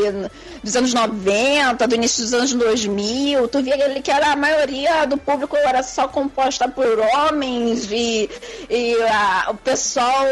[0.66, 5.16] dos anos 90, do início dos anos 2000, tu via que era a maioria do
[5.16, 8.28] público era só composta por homens e,
[8.68, 10.26] e a, o pessoal,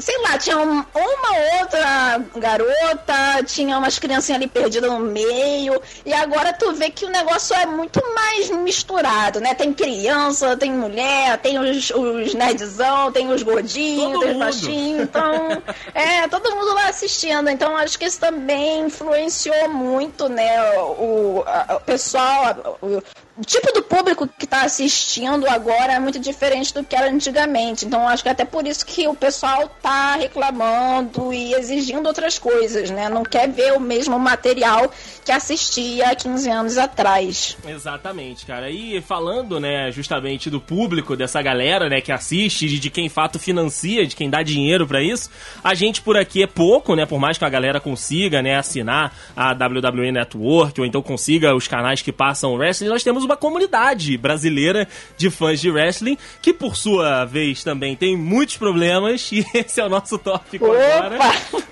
[0.00, 6.12] sei lá, tinha um, uma outra garota, tinha umas criancinhas ali perdidas no meio, e
[6.12, 9.54] agora tu vê que o negócio é muito mais misturado, né?
[9.54, 15.02] Tem criança, tem mulher, tem os, os nerdzão, tem os gordinhos, todo tem os baixinhos,
[15.02, 15.62] então,
[15.94, 21.76] é, todo mundo lá assistindo, então acho que isso também influenciou muito, né, o, a,
[21.76, 23.02] o pessoal, o,
[23.38, 27.84] o tipo do público que está assistindo agora é muito diferente do que era antigamente.
[27.84, 32.38] Então acho que é até por isso que o pessoal está reclamando e exigindo outras
[32.38, 33.10] coisas, né?
[33.10, 34.90] Não quer ver o mesmo material
[35.24, 37.58] que assistia há 15 anos atrás.
[37.66, 38.70] Exatamente, cara.
[38.70, 44.06] E falando, né, justamente do público, dessa galera, né, que assiste, de quem fato financia,
[44.06, 45.28] de quem dá dinheiro para isso,
[45.62, 47.04] a gente por aqui é pouco, né?
[47.04, 51.68] Por mais que a galera consiga, né, assinar a WWE Network ou então consiga os
[51.68, 56.52] canais que passam o wrestling, nós temos uma comunidade brasileira de fãs de wrestling, que
[56.52, 60.76] por sua vez também tem muitos problemas, e esse é o nosso tópico Opa!
[60.76, 61.18] agora.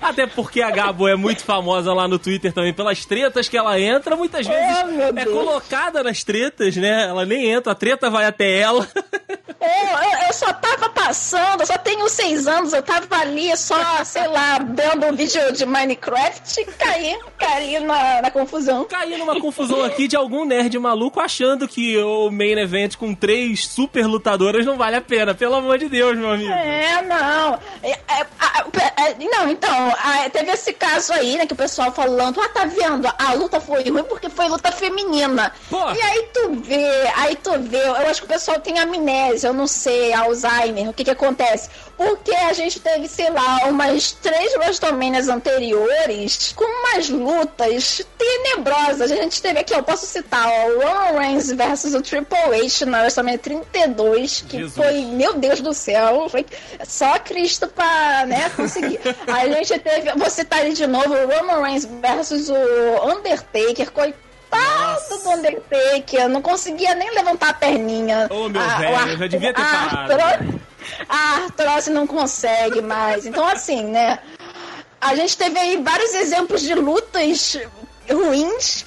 [0.01, 3.79] Até porque a Gabo é muito famosa lá no Twitter também pelas tretas que ela
[3.79, 7.07] entra, muitas vezes oh, é colocada nas tretas, né?
[7.07, 8.87] Ela nem entra, a treta vai até ela.
[9.59, 14.27] É, eu, só tava passando, eu só tenho seis anos, eu tava ali só, sei
[14.27, 18.85] lá, dando um vídeo de Minecraft e caí, caí na, na confusão.
[18.85, 23.67] Caí numa confusão aqui de algum nerd maluco achando que o main event com três
[23.67, 26.51] super lutadoras não vale a pena, pelo amor de Deus, meu amigo.
[26.51, 27.59] É, não.
[27.81, 28.25] É, é,
[28.97, 29.93] é, não, então,
[30.31, 33.89] teve esse caso aí, né, que o pessoal falando, ah, tá vendo, a luta foi
[33.89, 35.51] ruim porque foi luta feminina.
[35.69, 35.91] Pô.
[35.91, 39.53] E aí tu vê, aí tu vê, eu acho que o pessoal tem amnésia, eu
[39.53, 41.69] não sei, Alzheimer, o que que acontece?
[41.97, 49.11] Porque a gente teve, sei lá, umas três WrestleManias anteriores com umas lutas tenebrosas.
[49.11, 52.85] A gente teve aqui, eu posso citar, ó, o Roman Reigns versus o Triple H
[52.85, 54.75] na WrestleMania 32, que Jesus.
[54.75, 56.45] foi, meu Deus do céu, foi
[56.85, 58.99] só Cristo pra, né, conseguir.
[59.27, 62.55] a gente teve, vou citar ele de novo, o Roman Reigns versus o
[63.09, 64.24] Undertaker, coitado
[64.55, 65.17] Nossa.
[65.17, 68.27] do Undertaker, não conseguia nem levantar a perninha.
[68.29, 70.61] Ô, oh, meu ah, velho, eu já devia ter parado.
[71.09, 73.25] A artrose não consegue mais.
[73.25, 74.19] Então, assim, né?
[75.01, 77.57] A gente teve aí vários exemplos de lutas
[78.09, 78.85] ruins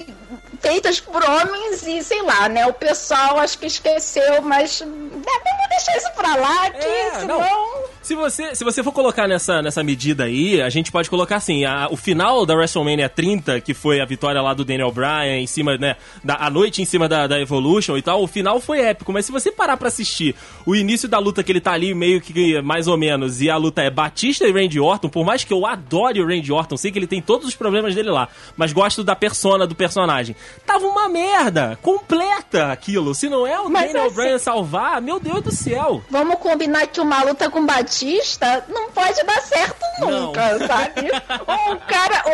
[0.61, 2.67] feitas por homens e sei lá, né?
[2.67, 7.39] O pessoal acho que esqueceu, mas é, vamos deixar isso pra lá, que é, senão.
[7.41, 11.37] Não Se você, se você for colocar nessa, nessa medida aí, a gente pode colocar
[11.37, 15.37] assim, a, o final da WrestleMania 30, que foi a vitória lá do Daniel Bryan
[15.37, 18.61] em cima, né, da, a noite em cima da, da Evolution e tal, o final
[18.61, 21.73] foi épico, mas se você parar pra assistir o início da luta que ele tá
[21.73, 25.27] ali meio que mais ou menos, e a luta é Batista e Randy Orton, por
[25.27, 28.11] mais que eu adore o Randy Orton, sei que ele tem todos os problemas dele
[28.11, 30.35] lá, mas gosto da persona do personagem.
[30.65, 33.15] Tava uma merda completa aquilo.
[33.15, 36.03] Se não é o mas Daniel assim, Bryan salvar, meu Deus do céu.
[36.09, 37.98] Vamos combinar que uma luta com Batista
[38.69, 40.67] não pode dar certo nunca, não.
[40.67, 41.11] sabe?
[41.71, 42.25] o cara,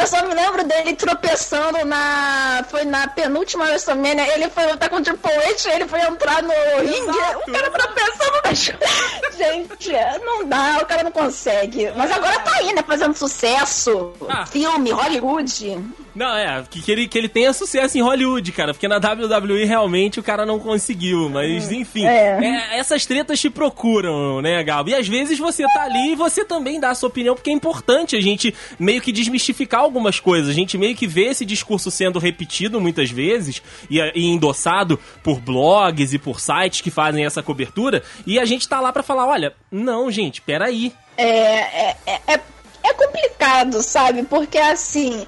[0.00, 2.64] eu só me lembro dele tropeçando na.
[2.68, 7.18] Foi na penúltima WrestleMania, ele foi lutar com o H, ele foi entrar no ringue,
[7.46, 8.54] o cara tropeçando na.
[9.34, 9.92] Gente,
[10.24, 11.90] não dá, o cara não consegue.
[11.96, 12.82] Mas agora tá aí, né?
[12.86, 14.12] Fazendo sucesso.
[14.28, 14.46] Ah.
[14.46, 15.82] Filme, Hollywood.
[16.14, 19.64] Não, é, que, que, ele, que ele tenha sucesso em Hollywood, cara, porque na WWE
[19.64, 22.38] realmente o cara não conseguiu, mas hum, enfim, é.
[22.40, 24.90] É, essas tretas te procuram, né, Gabo?
[24.90, 27.52] E às vezes você tá ali e você também dá a sua opinião, porque é
[27.52, 31.90] importante a gente meio que desmistificar algumas coisas, a gente meio que vê esse discurso
[31.90, 37.42] sendo repetido muitas vezes e, e endossado por blogs e por sites que fazem essa
[37.42, 40.92] cobertura, e a gente tá lá para falar, olha, não, gente, peraí.
[41.16, 42.40] É, é, é, é,
[42.82, 44.22] é complicado, sabe?
[44.24, 45.26] Porque assim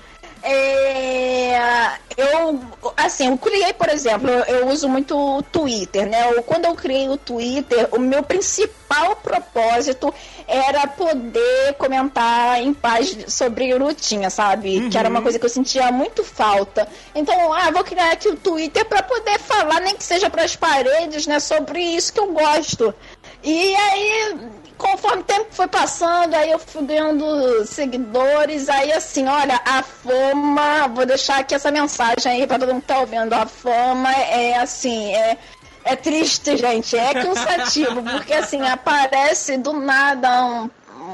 [0.49, 2.61] é, eu,
[2.97, 6.31] assim, eu criei, por exemplo, eu, uso muito o Twitter, né?
[6.33, 10.15] Eu, quando eu criei o Twitter, o meu principal propósito
[10.47, 14.79] era poder comentar em paz sobre lutinha, sabe?
[14.79, 14.91] Uhum.
[14.91, 16.89] Que era uma coisa que eu sentia muito falta.
[17.13, 20.55] Então, ah, vou criar aqui o Twitter para poder falar, nem que seja para as
[20.55, 21.41] paredes, né?
[21.41, 22.95] Sobre isso que eu gosto.
[23.43, 24.37] E aí,
[24.77, 30.89] conforme o tempo foi passando, aí eu fui ganhando seguidores, aí assim, olha, a fama,
[30.89, 34.59] vou deixar aqui essa mensagem aí para todo mundo que tá ouvindo, a fama é
[34.59, 35.39] assim, é,
[35.85, 40.71] é triste, gente, é cansativo, porque assim, aparece do nada um,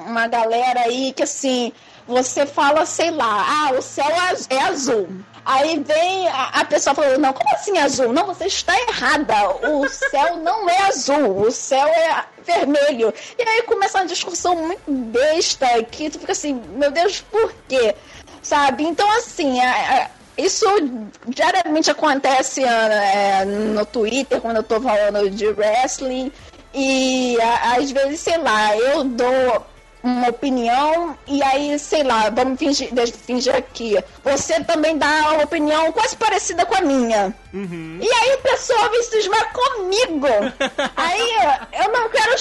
[0.07, 1.73] uma galera aí que assim,
[2.07, 4.11] você fala, sei lá, ah, o céu
[4.51, 5.09] é azul.
[5.45, 8.13] Aí vem a, pessoa falando, não, como assim azul?
[8.13, 9.35] Não, você está errada.
[9.69, 13.13] O céu não é azul, o céu é vermelho.
[13.37, 17.95] E aí começa uma discussão muito besta que tu fica assim, meu Deus, por quê?
[18.41, 18.85] Sabe?
[18.85, 20.67] Então, assim, a, a, isso
[21.27, 26.31] diariamente acontece é, no Twitter, quando eu tô falando de wrestling.
[26.73, 27.37] E
[27.77, 29.67] às vezes, sei lá, eu dou
[30.03, 32.91] uma opinião e aí, sei lá, vamos fingir,
[33.25, 33.97] fingir aqui.
[34.25, 37.35] Você também dá uma opinião quase parecida com a minha.
[37.53, 37.99] Uhum.
[38.01, 40.27] E aí o pessoal vem cismar comigo.
[40.97, 42.35] aí eu não quero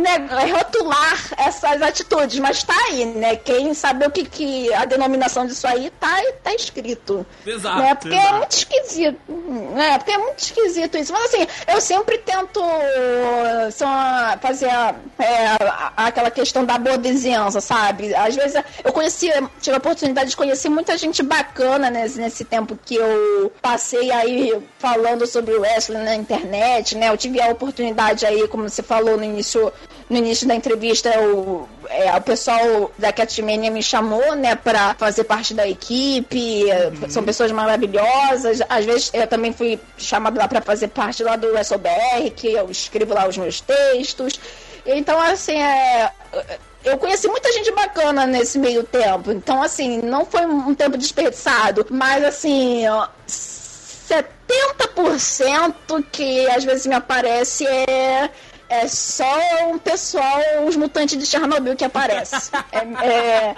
[0.00, 3.36] né, rotular essas atitudes, mas tá aí, né?
[3.36, 7.24] Quem sabe o que, que a denominação disso aí tá, tá escrito.
[7.46, 7.78] Exato.
[7.78, 7.94] Né?
[7.94, 8.34] Porque é exato.
[8.34, 9.20] é muito esquisito.
[9.74, 9.98] Né?
[9.98, 11.12] Porque é muito esquisito isso.
[11.12, 12.60] Mas assim, eu sempre tento
[13.72, 13.86] só,
[14.40, 15.56] fazer é,
[15.96, 18.14] aquela questão da boa vizinhança, sabe?
[18.14, 19.30] Às vezes eu conheci,
[19.60, 24.52] tive a oportunidade de conhecer muita gente bacana nesse, nesse tempo que eu passei aí
[24.78, 27.10] falando sobre o wrestling na internet, né?
[27.10, 29.72] Eu tive a oportunidade aí, como você falou no início,
[30.08, 35.24] no início da entrevista, o, é, o pessoal da Catmania me chamou, né, para fazer
[35.24, 36.64] parte da equipe.
[36.64, 37.10] Uhum.
[37.10, 38.60] São pessoas maravilhosas.
[38.68, 42.70] Às vezes eu também fui chamado lá para fazer parte lá do WrestleBR, que eu
[42.70, 44.38] escrevo lá os meus textos.
[44.86, 46.10] Então, assim, é
[46.86, 49.30] eu conheci muita gente bacana nesse meio tempo.
[49.32, 51.86] Então, assim, não foi um tempo desperdiçado.
[51.90, 52.84] Mas, assim,
[53.28, 58.30] 70% que às vezes me aparece é
[58.68, 62.50] é só um pessoal, os mutantes de Chernobyl que aparece.
[62.72, 63.54] É, é,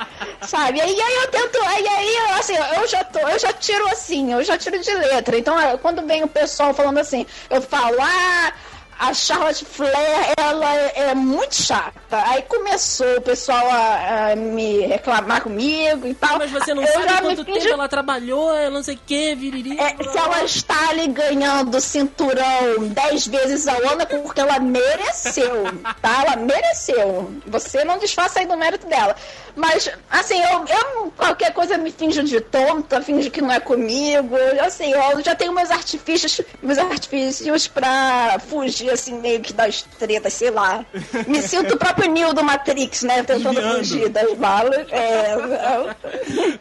[0.47, 0.79] sabe?
[0.79, 4.45] E aí, eu tento, aí, aí assim, eu já tô, eu já tiro assim, eu
[4.45, 5.39] já tiro de letra.
[5.39, 8.53] Então, quando vem o pessoal falando assim, eu falo, ah,
[8.99, 11.95] a Charlotte Flair, ela é, muito chata.
[12.11, 16.39] Aí começou o pessoal a, a, me reclamar comigo e tal.
[16.39, 19.79] Mas você não eu sabe quanto tempo ela trabalhou, eu não sei o que, viriri.
[19.79, 25.65] É, se ela está ali ganhando cinturão 10 vezes ao ano, é porque ela mereceu,
[26.03, 26.25] tá?
[26.25, 27.33] Ela mereceu.
[27.47, 29.15] Você não desfaça aí do mérito dela.
[29.55, 34.37] Mas, assim, eu, eu qualquer coisa me finjo de tonta, finjo que não é comigo.
[34.61, 40.33] Assim, eu já tenho meus artifícios, meus artifícios pra fugir, assim, meio que das tretas,
[40.33, 40.85] sei lá.
[41.27, 43.23] Me sinto o próprio Neo do Matrix, né?
[43.23, 44.87] Tentando fugir das balas.
[44.91, 45.37] É...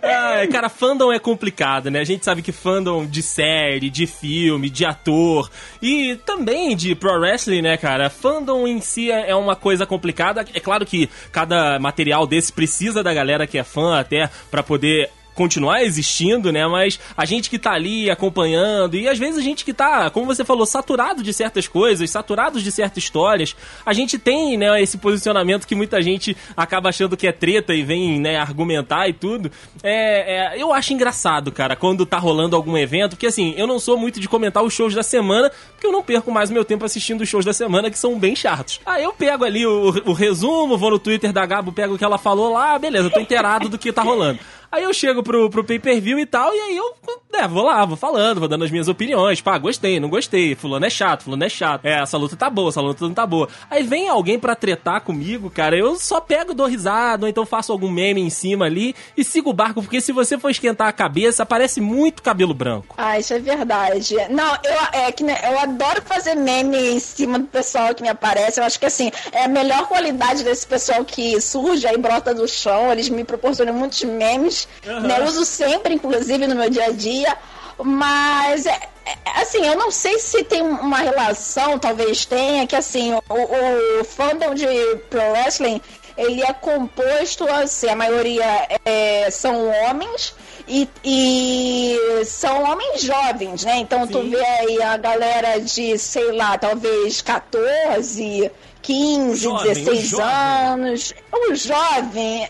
[0.01, 1.99] é, cara, fandom é complicado, né?
[1.99, 5.49] A gente sabe que fandom de série, de filme, de ator
[5.81, 8.09] e também de pro wrestling, né, cara?
[8.09, 10.45] Fandom em si é uma coisa complicada.
[10.53, 14.61] É claro que cada material desse precisa precisa da galera que é fã até para
[14.61, 16.65] poder continuar existindo, né?
[16.67, 20.25] Mas a gente que tá ali acompanhando, e às vezes a gente que tá, como
[20.25, 24.97] você falou, saturado de certas coisas, saturados de certas histórias, a gente tem, né, esse
[24.97, 29.51] posicionamento que muita gente acaba achando que é treta e vem, né, argumentar e tudo.
[29.83, 33.79] É, é, eu acho engraçado, cara, quando tá rolando algum evento, porque assim, eu não
[33.79, 36.65] sou muito de comentar os shows da semana, porque eu não perco mais o meu
[36.65, 38.81] tempo assistindo os shows da semana, que são bem chatos.
[38.83, 42.03] Aí eu pego ali o, o resumo, vou no Twitter da Gabo, pego o que
[42.03, 44.39] ela falou lá, beleza, tô inteirado do que tá rolando.
[44.71, 46.93] Aí eu chego pro, pro pay-per-view e tal, e aí eu
[47.33, 49.39] é, vou lá, vou falando, vou dando as minhas opiniões.
[49.41, 50.55] Pá, gostei, não gostei.
[50.55, 51.85] Fulano é chato, fulano é chato.
[51.85, 53.47] É, essa luta tá boa, essa luta não tá boa.
[53.69, 57.71] Aí vem alguém pra tretar comigo, cara, eu só pego, dou risada, ou então faço
[57.71, 60.91] algum meme em cima ali e sigo o barco, porque se você for esquentar a
[60.91, 62.95] cabeça, parece muito cabelo branco.
[62.97, 64.15] Ah, isso é verdade.
[64.29, 68.59] Não, eu, é, que, eu adoro fazer meme em cima do pessoal que me aparece.
[68.59, 72.47] Eu acho que, assim, é a melhor qualidade desse pessoal que surge aí, brota do
[72.47, 72.91] chão.
[72.91, 75.01] Eles me proporcionam muitos memes Uhum.
[75.01, 75.19] Né?
[75.19, 77.37] Eu uso sempre, inclusive, no meu dia a dia.
[77.83, 83.13] Mas, é, é, assim, eu não sei se tem uma relação, talvez tenha, que assim,
[83.13, 84.65] o, o fandom de
[85.09, 85.79] pro wrestling,
[86.17, 90.33] ele é composto, assim, a maioria é, são homens
[90.67, 93.77] e, e, são homens jovens, né?
[93.77, 94.11] Então Sim.
[94.11, 98.51] tu vê aí a galera de, sei lá, talvez 14,
[98.81, 101.13] 15, jovem, 16 anos.
[101.31, 102.49] O jovem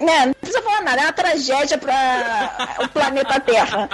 [0.00, 3.88] né, não precisa falar nada, é uma tragédia para o planeta Terra.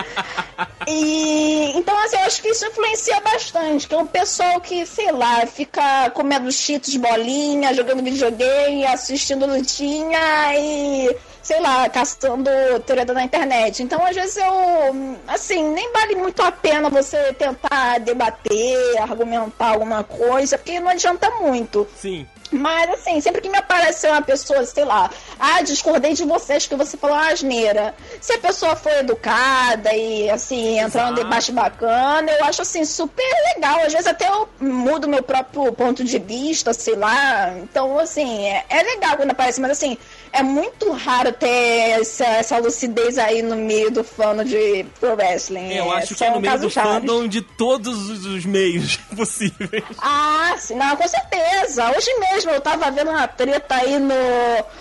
[0.87, 5.11] E então assim, eu acho que isso influencia bastante, que é um pessoal que, sei
[5.13, 10.19] lá, fica comendo cheetos, bolinha, jogando videogame, assistindo lutinha
[10.59, 12.51] e sei lá, caçando
[12.87, 13.83] teoria na internet.
[13.83, 20.03] Então, às vezes eu, assim, nem vale muito a pena você tentar debater, argumentar alguma
[20.03, 21.87] coisa, porque não adianta muito.
[21.97, 22.27] Sim.
[22.51, 26.77] Mas, assim, sempre que me aparece uma pessoa, sei lá, ah, discordei de vocês que
[26.77, 27.95] você falou asneira.
[28.21, 33.27] Se a pessoa for educada e, assim, entrar num debate bacana, eu acho, assim, super
[33.55, 33.81] legal.
[33.81, 37.55] Às vezes até eu mudo meu próprio ponto de vista, sei lá.
[37.59, 39.99] Então, assim, é, é legal quando aparece, mas, assim,
[40.35, 45.73] é muito raro ter essa, essa lucidez aí no meio do fã de pro wrestling.
[45.73, 49.85] Eu é, acho que é no meio do fandom de todos os meios possíveis.
[49.99, 51.89] Ah, sim, não, com certeza.
[51.97, 54.13] Hoje mesmo eu tava vendo uma treta aí no.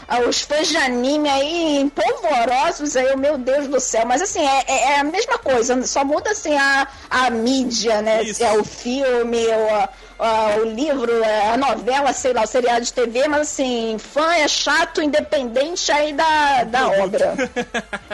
[0.07, 4.07] Ah, os fãs de anime aí polvorosos aí, meu Deus do céu.
[4.07, 8.23] Mas assim, é, é, é a mesma coisa, só muda assim a, a mídia, né?
[8.23, 8.43] Isso.
[8.43, 9.89] É o filme, o
[10.19, 14.33] uh, o livro, é, a novela, sei lá, o seriado de TV, mas assim, fã
[14.33, 17.33] é chato, independente aí da, da obra.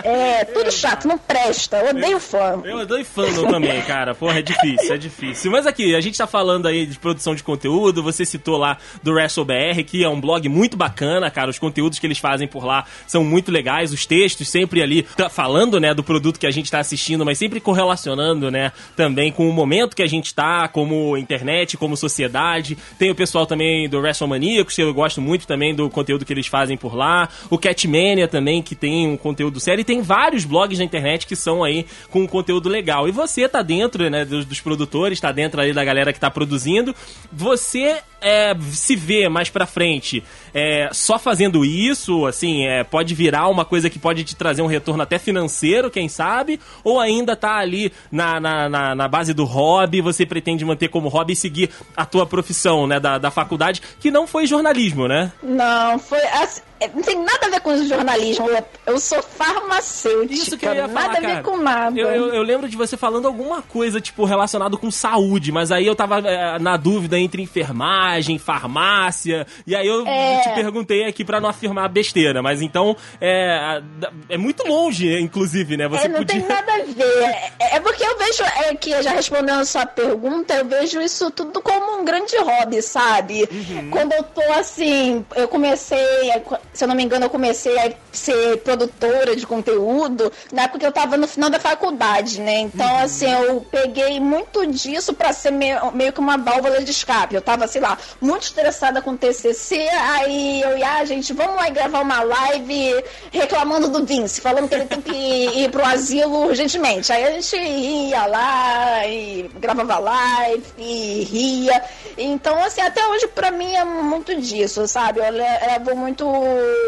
[0.03, 1.77] É, tudo chato, não presta.
[1.77, 2.61] Eu odeio fã.
[2.63, 4.15] Eu odeio fã também, cara.
[4.15, 5.51] Porra, é difícil, é difícil.
[5.51, 9.11] Mas aqui, a gente tá falando aí de produção de conteúdo, você citou lá do
[9.13, 11.49] WrestleBR, que é um blog muito bacana, cara.
[11.49, 15.29] Os conteúdos que eles fazem por lá são muito legais, os textos sempre ali tá
[15.29, 19.49] falando, né, do produto que a gente tá assistindo, mas sempre correlacionando, né, também com
[19.49, 22.77] o momento que a gente tá, como internet, como sociedade.
[22.97, 26.47] Tem o pessoal também do WrestleManiacos, que eu gosto muito também do conteúdo que eles
[26.47, 27.29] fazem por lá.
[27.49, 29.81] O Catmania também, que tem um conteúdo sério.
[29.81, 33.07] E tem vários blogs na internet que são aí com um conteúdo legal.
[33.07, 36.29] E você tá dentro, né, dos, dos produtores, tá dentro aí da galera que tá
[36.29, 36.95] produzindo.
[37.31, 43.47] Você é, se vê mais pra frente é, só fazendo isso, assim, é, pode virar
[43.47, 46.59] uma coisa que pode te trazer um retorno até financeiro, quem sabe?
[46.83, 51.09] Ou ainda tá ali na, na, na, na base do hobby, você pretende manter como
[51.09, 55.31] hobby e seguir a tua profissão, né, da, da faculdade, que não foi jornalismo, né?
[55.43, 56.19] Não, foi.
[56.19, 58.47] Assim, não tem nada a ver com jornalismo.
[58.85, 60.33] Eu sou farmacêutica.
[60.33, 61.33] Isso que eu ia falar, nada cara.
[61.33, 61.99] a ver com nada.
[61.99, 65.85] Eu, eu, eu, lembro de você falando alguma coisa, tipo, relacionado com saúde, mas aí
[65.85, 70.41] eu tava é, na dúvida entre enfermagem, farmácia, e aí eu é...
[70.41, 73.81] te perguntei aqui para não afirmar besteira, mas então é,
[74.29, 75.87] é muito longe, inclusive, né?
[75.87, 76.39] Você é, não podia...
[76.39, 77.23] tem nada a ver.
[77.59, 81.29] É, é porque eu vejo, é, que já respondendo a sua pergunta, eu vejo isso
[81.31, 83.47] tudo como um grande hobby, sabe?
[83.51, 83.89] Uhum.
[83.89, 86.31] Quando eu tô assim, eu comecei
[86.79, 90.85] se eu não me engano, eu comecei a ser produtora de conteúdo na época que
[90.85, 92.59] eu tava no final da faculdade, né?
[92.61, 93.03] Então, uhum.
[93.03, 97.35] assim, eu peguei muito disso para ser meio, meio que uma válvula de escape.
[97.35, 101.57] Eu tava, sei lá, muito estressada com o TCC, aí eu ia, ah, gente, vamos
[101.57, 106.45] lá gravar uma live reclamando do Vince, falando que ele tem que ir pro asilo
[106.47, 107.11] urgentemente.
[107.11, 111.83] Aí a gente ia lá e gravava live e ria.
[112.17, 115.19] Então, assim, até hoje para mim é muito disso, sabe?
[115.19, 116.23] Eu levo muito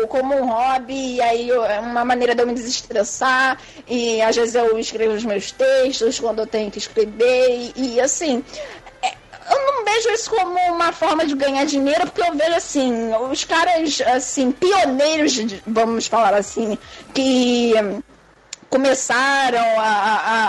[0.08, 3.58] como um hobby, e aí é uma maneira de eu me desestressar,
[3.88, 8.02] e às vezes eu escrevo os meus textos quando eu tenho que escrever, e, e
[8.02, 8.44] assim,
[9.02, 9.14] é,
[9.52, 13.44] eu não vejo isso como uma forma de ganhar dinheiro, porque eu vejo assim, os
[13.44, 16.78] caras assim, pioneiros, vamos falar assim,
[17.14, 17.74] que
[18.70, 19.84] começaram a,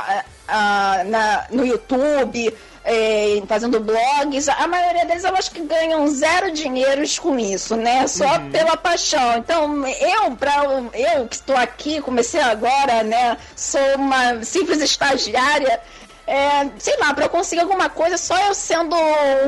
[0.08, 2.54] a, a, na, no YouTube,
[2.84, 8.06] é, fazendo blogs, a maioria deles eu acho que ganham zero dinheiros com isso, né?
[8.06, 8.50] Só uhum.
[8.50, 9.38] pela paixão.
[9.38, 10.64] Então, eu, pra,
[10.94, 13.36] eu que estou aqui, comecei agora, né?
[13.54, 15.80] Sou uma simples estagiária
[16.26, 18.94] é, sei lá, pra eu conseguir alguma coisa, só eu sendo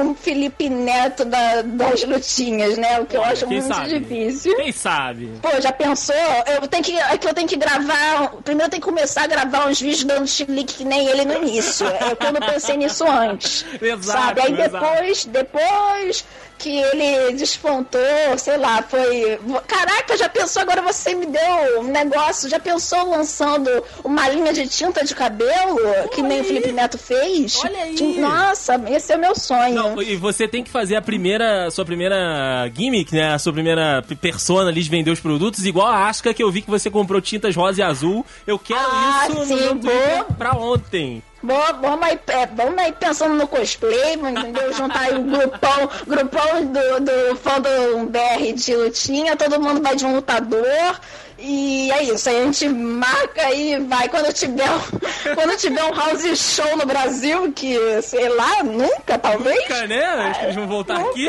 [0.01, 3.01] um Felipe Neto da, das lutinhas, né?
[3.01, 3.99] O que Olha, eu acho muito sabe?
[3.99, 4.57] difícil.
[4.57, 5.31] Quem sabe?
[5.41, 6.14] Pô, já pensou?
[6.61, 8.33] Eu tenho que, é que eu tenho que gravar.
[8.45, 11.35] Primeiro eu tenho que começar a gravar uns vídeos dando chilique que nem ele no
[11.35, 11.87] início.
[11.87, 13.64] É quando eu pensei nisso antes.
[13.81, 14.41] Exato, sabe?
[14.41, 15.29] Aí depois, exato.
[15.31, 16.25] depois
[16.59, 18.01] que ele despontou,
[18.39, 19.39] sei lá, foi.
[19.67, 20.63] Caraca, já pensou?
[20.63, 23.69] Agora você me deu um negócio, já pensou lançando
[24.03, 26.43] uma linha de tinta de cabelo, Olha que nem aí.
[26.43, 27.61] o Felipe Neto fez?
[27.65, 28.19] Olha aí.
[28.19, 29.75] Nossa, esse é o meu sonho.
[29.75, 33.35] Não, e você tem que fazer a primeira, sua primeira gimmick, né?
[33.35, 36.63] A sua primeira persona ali de vender os produtos, igual a Asca que eu vi
[36.63, 38.25] que você comprou tintas rosa e azul.
[38.47, 41.23] Eu quero ah, isso sim, no Twitter pra ontem.
[41.45, 44.72] Vamos aí, é, vamos aí pensando no cosplay, entendeu?
[44.72, 49.95] Juntar aí o grupão, grupão do, do fã do BR de lutinha, todo mundo vai
[49.95, 51.01] de um lutador.
[51.38, 54.68] E é isso, aí a gente marca e vai quando tiver,
[55.34, 59.61] quando tiver um house show no Brasil, que sei lá, nunca, talvez.
[59.68, 60.05] Nunca, né?
[60.05, 61.11] Acho que eles vão voltar nunca.
[61.11, 61.28] aqui.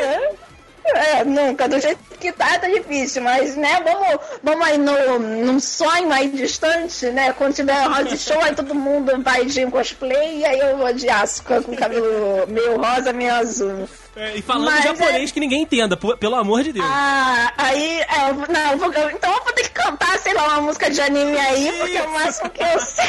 [0.93, 5.59] É, nunca, do jeito que tá, tá difícil, mas, né, vamos, vamos aí no, num
[5.59, 10.45] sonho aí distante, né, quando tiver Rose Show, aí todo mundo vai de cosplay, e
[10.45, 13.89] aí eu vou de Asuka com cabelo meio rosa, meio azul.
[14.15, 15.33] É, e falando Mas japonês é...
[15.33, 16.85] que ninguém entenda, pelo amor de Deus.
[16.87, 20.89] Ah, aí, é, não, vou, então eu vou ter que cantar, sei lá, uma música
[20.89, 21.77] de anime aí, Isso.
[21.79, 23.05] porque é o máximo que eu sei.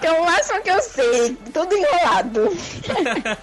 [0.00, 1.36] que é o máximo que eu sei.
[1.52, 2.56] Tudo enrolado.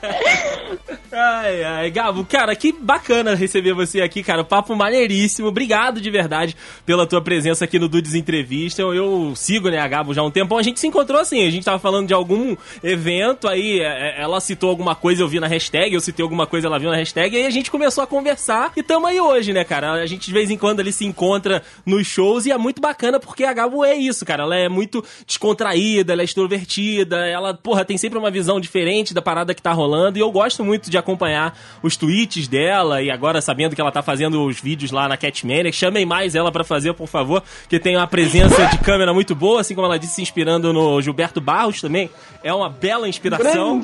[1.11, 4.45] ai, ai, Gabo, cara, que bacana receber você aqui, cara.
[4.45, 5.49] Papo maneiríssimo.
[5.49, 8.81] Obrigado de verdade pela tua presença aqui no Dudes Entrevista.
[8.81, 10.57] Eu, eu sigo, né, a Gabo já há um tempo.
[10.57, 14.39] A gente se encontrou assim, a gente tava falando de algum evento aí, é, ela
[14.39, 17.35] citou alguma coisa, eu vi na hashtag, eu citei alguma coisa, ela viu na hashtag,
[17.35, 19.93] e aí a gente começou a conversar e tamo aí hoje, né, cara?
[19.93, 23.19] A gente de vez em quando ali se encontra nos shows e é muito bacana
[23.19, 24.43] porque a Gabo é isso, cara.
[24.43, 29.21] Ela é muito descontraída, ela é extrovertida, ela, porra, tem sempre uma visão diferente da
[29.21, 33.41] parada que tá rolando e eu gosto muito de acompanhar os tweets dela e agora
[33.41, 36.93] sabendo que ela tá fazendo os vídeos lá na Catmania, chamem mais ela para fazer,
[36.93, 40.21] por favor, que tem uma presença de câmera muito boa, assim como ela disse, se
[40.21, 42.09] inspirando no Gilberto Barros também.
[42.45, 43.81] É uma bela inspiração.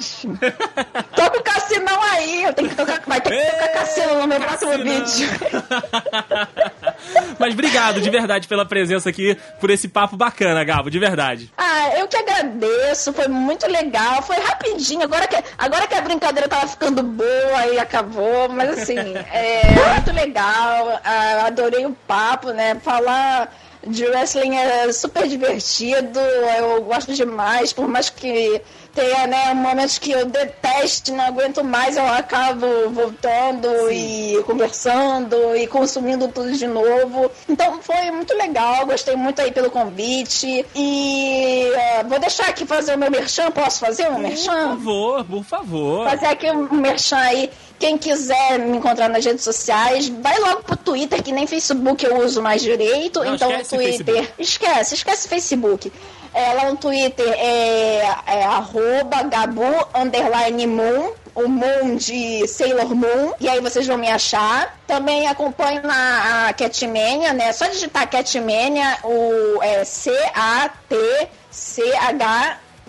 [1.16, 4.40] Toca o cassinão aí, eu tenho que tocar vai ter que tocar cassino no meu
[4.40, 5.30] próximo vídeo.
[7.40, 11.52] Mas obrigado de verdade pela presença aqui, por esse papo bacana, Gabo, de verdade.
[11.58, 15.02] Ah, eu que agradeço, foi muito legal, foi rapidinho.
[15.02, 19.00] Agora que, agora que a brincadeira tava ficando boa e acabou, mas assim,
[19.34, 19.64] é
[19.96, 21.02] muito legal.
[21.04, 22.76] Ah, adorei o papo, né?
[22.76, 23.52] Falar
[23.88, 28.62] de wrestling é super divertido, eu gosto demais, por mais que
[28.94, 34.38] tenha né, momentos que eu detesto, não aguento mais, eu acabo voltando Sim.
[34.38, 37.32] e conversando e consumindo tudo de novo.
[37.48, 40.66] Então foi muito legal, gostei muito aí pelo convite.
[40.76, 44.52] E uh, vou deixar aqui fazer o meu merchan, posso fazer um merchan?
[44.52, 46.10] Por favor, por favor.
[46.10, 47.50] Fazer aqui um merchan aí.
[47.80, 52.24] Quem quiser me encontrar nas redes sociais, vai logo pro Twitter, que nem Facebook eu
[52.24, 53.24] uso mais direito.
[53.24, 53.80] Não, então o Twitter.
[53.80, 54.34] Facebook.
[54.38, 55.92] Esquece, esquece Facebook.
[56.34, 63.34] É, lá no Twitter é, é arroba Gabu underline Moon o Moon de Sailor Moon,
[63.40, 64.78] e aí vocês vão me achar.
[64.86, 67.54] Também acompanho na a Catmania, né?
[67.54, 70.22] Só digitar Catmania, o é, C-A-T-C-H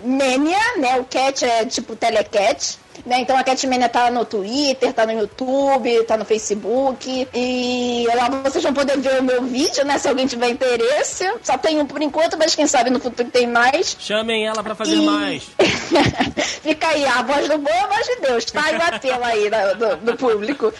[0.03, 0.99] Mania, né?
[0.99, 2.77] O cat é tipo telecat.
[3.05, 3.21] Né?
[3.21, 7.27] Então a Catmania tá no Twitter, tá no YouTube, tá no Facebook.
[7.33, 9.97] E lá vocês vão poder ver o meu vídeo, né?
[9.97, 11.31] Se alguém tiver interesse.
[11.41, 13.95] Só tem um por enquanto, mas quem sabe no futuro tem mais.
[13.99, 15.05] Chamem ela para fazer e...
[15.05, 15.43] mais.
[16.63, 18.71] Fica aí, a voz do bom é a voz de Deus, tá?
[18.71, 20.73] E bateu aí do, do público.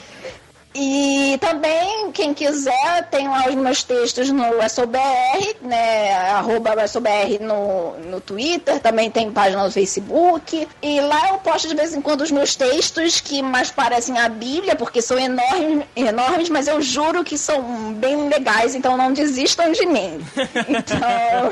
[0.75, 6.13] E também, quem quiser, tem lá os meus textos no SOBR, né?
[6.31, 10.67] Arroba SOBR no, no Twitter, também tem página no Facebook.
[10.81, 14.27] E lá eu posto de vez em quando os meus textos que mais parecem a
[14.27, 19.71] Bíblia, porque são enormes, enormes, mas eu juro que são bem legais, então não desistam
[19.71, 20.19] de mim.
[20.73, 21.49] Então,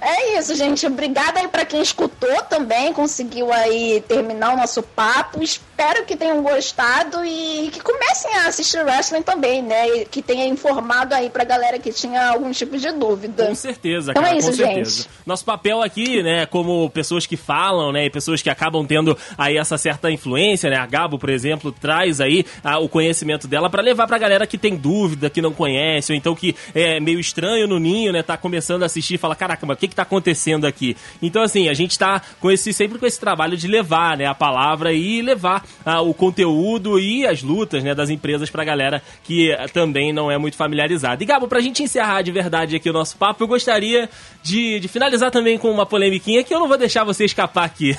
[0.00, 0.86] é isso, gente.
[0.86, 5.40] Obrigada aí para quem escutou também, conseguiu aí terminar o nosso papo
[5.78, 9.88] espero que tenham gostado e que comecem a assistir wrestling também, né?
[9.88, 13.46] E que tenha informado aí pra galera que tinha algum tipo de dúvida.
[13.46, 15.02] Com certeza, então cara, é isso, com certeza.
[15.02, 15.10] gente.
[15.24, 19.56] Nosso papel aqui, né, como pessoas que falam, né, e pessoas que acabam tendo aí
[19.56, 20.76] essa certa influência, né?
[20.76, 24.58] A Gabo, por exemplo, traz aí ah, o conhecimento dela pra levar pra galera que
[24.58, 28.20] tem dúvida, que não conhece, ou então que é meio estranho no ninho, né?
[28.20, 30.96] Tá começando a assistir e fala, caraca, mas o que que tá acontecendo aqui?
[31.22, 34.34] Então, assim, a gente tá com esse, sempre com esse trabalho de levar, né, a
[34.34, 39.56] palavra e levar ah, o conteúdo e as lutas, né, das empresas pra galera que
[39.72, 41.22] também não é muito familiarizada.
[41.22, 44.08] E, Gabo, pra gente encerrar de verdade aqui o nosso papo, eu gostaria
[44.42, 47.96] de, de finalizar também com uma polemiquinha que eu não vou deixar você escapar aqui.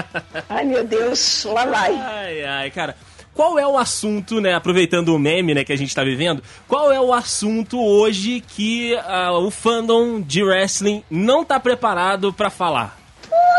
[0.48, 1.94] Ai, meu Deus, lá vai.
[1.94, 2.96] Ai, ai, cara.
[3.34, 6.92] Qual é o assunto, né, aproveitando o meme, né, que a gente tá vivendo, qual
[6.92, 13.01] é o assunto hoje que ah, o fandom de wrestling não tá preparado pra falar?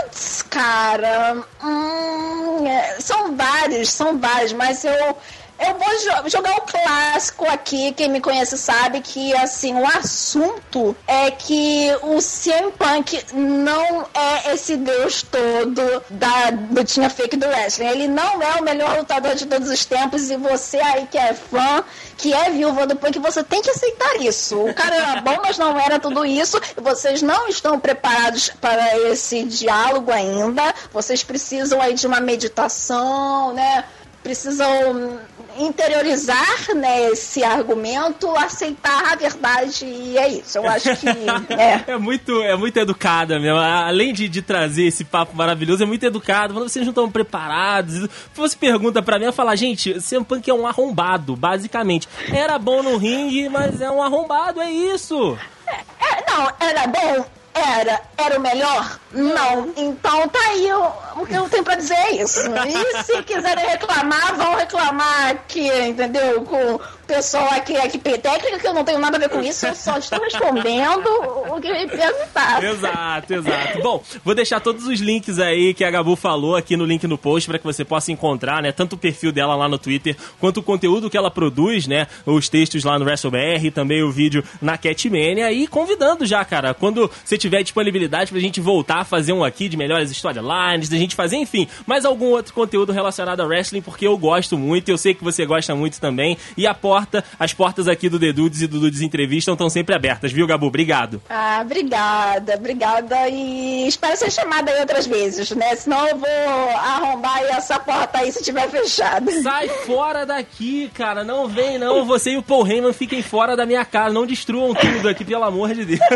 [0.03, 1.37] Putz, cara.
[1.63, 5.17] hum, é, são vários, são vários, mas eu.
[5.65, 10.95] Eu vou jo- jogar o clássico aqui, quem me conhece sabe que assim, o assunto
[11.07, 17.87] é que o CM Punk não é esse deus todo da lutinha fake do wrestling.
[17.87, 21.33] Ele não é o melhor lutador de todos os tempos e você aí que é
[21.33, 21.83] fã,
[22.17, 24.57] que é viúva do Punk, você tem que aceitar isso.
[24.57, 26.59] O cara era bom, mas não era tudo isso.
[26.77, 30.73] E vocês não estão preparados para esse diálogo ainda.
[30.91, 33.83] Vocês precisam aí de uma meditação, né?
[34.21, 35.19] Precisam
[35.59, 40.57] interiorizar né, esse argumento, aceitar a verdade e é isso.
[40.57, 41.83] Eu acho que é.
[41.93, 43.57] É muito, é muito educada mesmo.
[43.57, 46.53] Além de, de trazer esse papo maravilhoso, é muito educado.
[46.53, 50.53] Quando vocês não estão preparados, você pergunta pra mim, eu falo, gente, CM Punk é
[50.53, 52.07] um arrombado, basicamente.
[52.31, 55.37] Era bom no ringue, mas é um arrombado, é isso.
[55.67, 57.25] É, não, era bom?
[57.53, 58.01] Era.
[58.17, 58.99] Era o melhor?
[59.11, 59.71] Não.
[59.77, 62.39] Então tá aí o, o que eu tenho pra dizer é isso.
[62.41, 66.43] E se quiserem reclamar, vão reclamar aqui, entendeu?
[66.43, 69.75] Com pessoal aqui, aqui técnica, que eu não tenho nada a ver com isso, eu
[69.75, 71.07] só estou respondendo
[71.49, 72.69] o que me perguntaram.
[72.69, 73.81] Exato, exato.
[73.81, 77.17] Bom, vou deixar todos os links aí que a Gabu falou aqui no link no
[77.17, 78.71] post para que você possa encontrar, né?
[78.71, 82.07] Tanto o perfil dela lá no Twitter, quanto o conteúdo que ela produz, né?
[82.25, 85.51] Os textos lá no WrestleBR, também o vídeo na Catmania.
[85.51, 89.67] E convidando já, cara, quando você tiver disponibilidade pra gente voltar a fazer um aqui
[89.67, 94.07] de melhores storylines, da gente fazer, enfim, mais algum outro conteúdo relacionado a wrestling, porque
[94.07, 96.37] eu gosto muito, eu sei que você gosta muito também.
[96.57, 99.95] E a porta, as portas aqui do The Dudes e do Dudes Entrevista estão sempre
[99.95, 100.67] abertas, viu, Gabu?
[100.67, 101.19] Obrigado.
[101.27, 103.27] Ah, obrigada, obrigada.
[103.29, 105.75] E espero ser chamada aí outras vezes, né?
[105.75, 109.31] Senão eu vou arrombar essa porta aí se tiver fechada.
[109.41, 111.23] Sai fora daqui, cara.
[111.23, 112.05] Não vem, não.
[112.05, 114.13] Você e o Paul Heyman fiquem fora da minha casa.
[114.13, 115.99] Não destruam tudo aqui, pelo amor de Deus.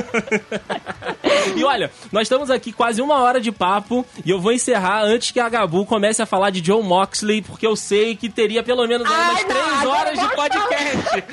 [1.56, 5.32] E olha, nós estamos aqui quase uma hora de papo e eu vou encerrar antes
[5.32, 8.86] que a Gabu comece a falar de John Moxley, porque eu sei que teria pelo
[8.88, 11.24] menos Ai, umas não, três horas de vamos podcast.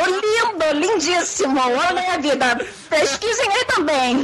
[0.06, 1.60] Lindo, lindíssimo.
[1.60, 2.66] Olha minha vida.
[2.88, 4.16] Pesquisem aí também.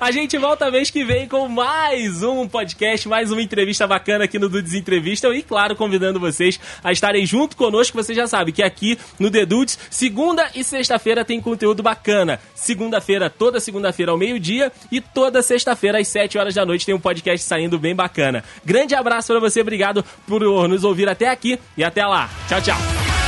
[0.00, 4.38] A gente volta mês que vem com mais um podcast, mais uma entrevista bacana aqui
[4.38, 7.96] no Dudes Entrevista e, claro, convidando vocês a estarem junto conosco.
[7.96, 12.40] Você já sabe que aqui no The Dudes, segunda e sexta-feira tem conteúdo bacana.
[12.54, 17.00] Segunda-feira, toda segunda-feira ao meio-dia e toda sexta-feira às sete horas da noite tem um
[17.00, 18.44] podcast saindo bem bacana.
[18.64, 22.15] Grande abraço pra você, obrigado por nos ouvir até aqui e até lá.
[22.16, 23.25] 啊，脚脚。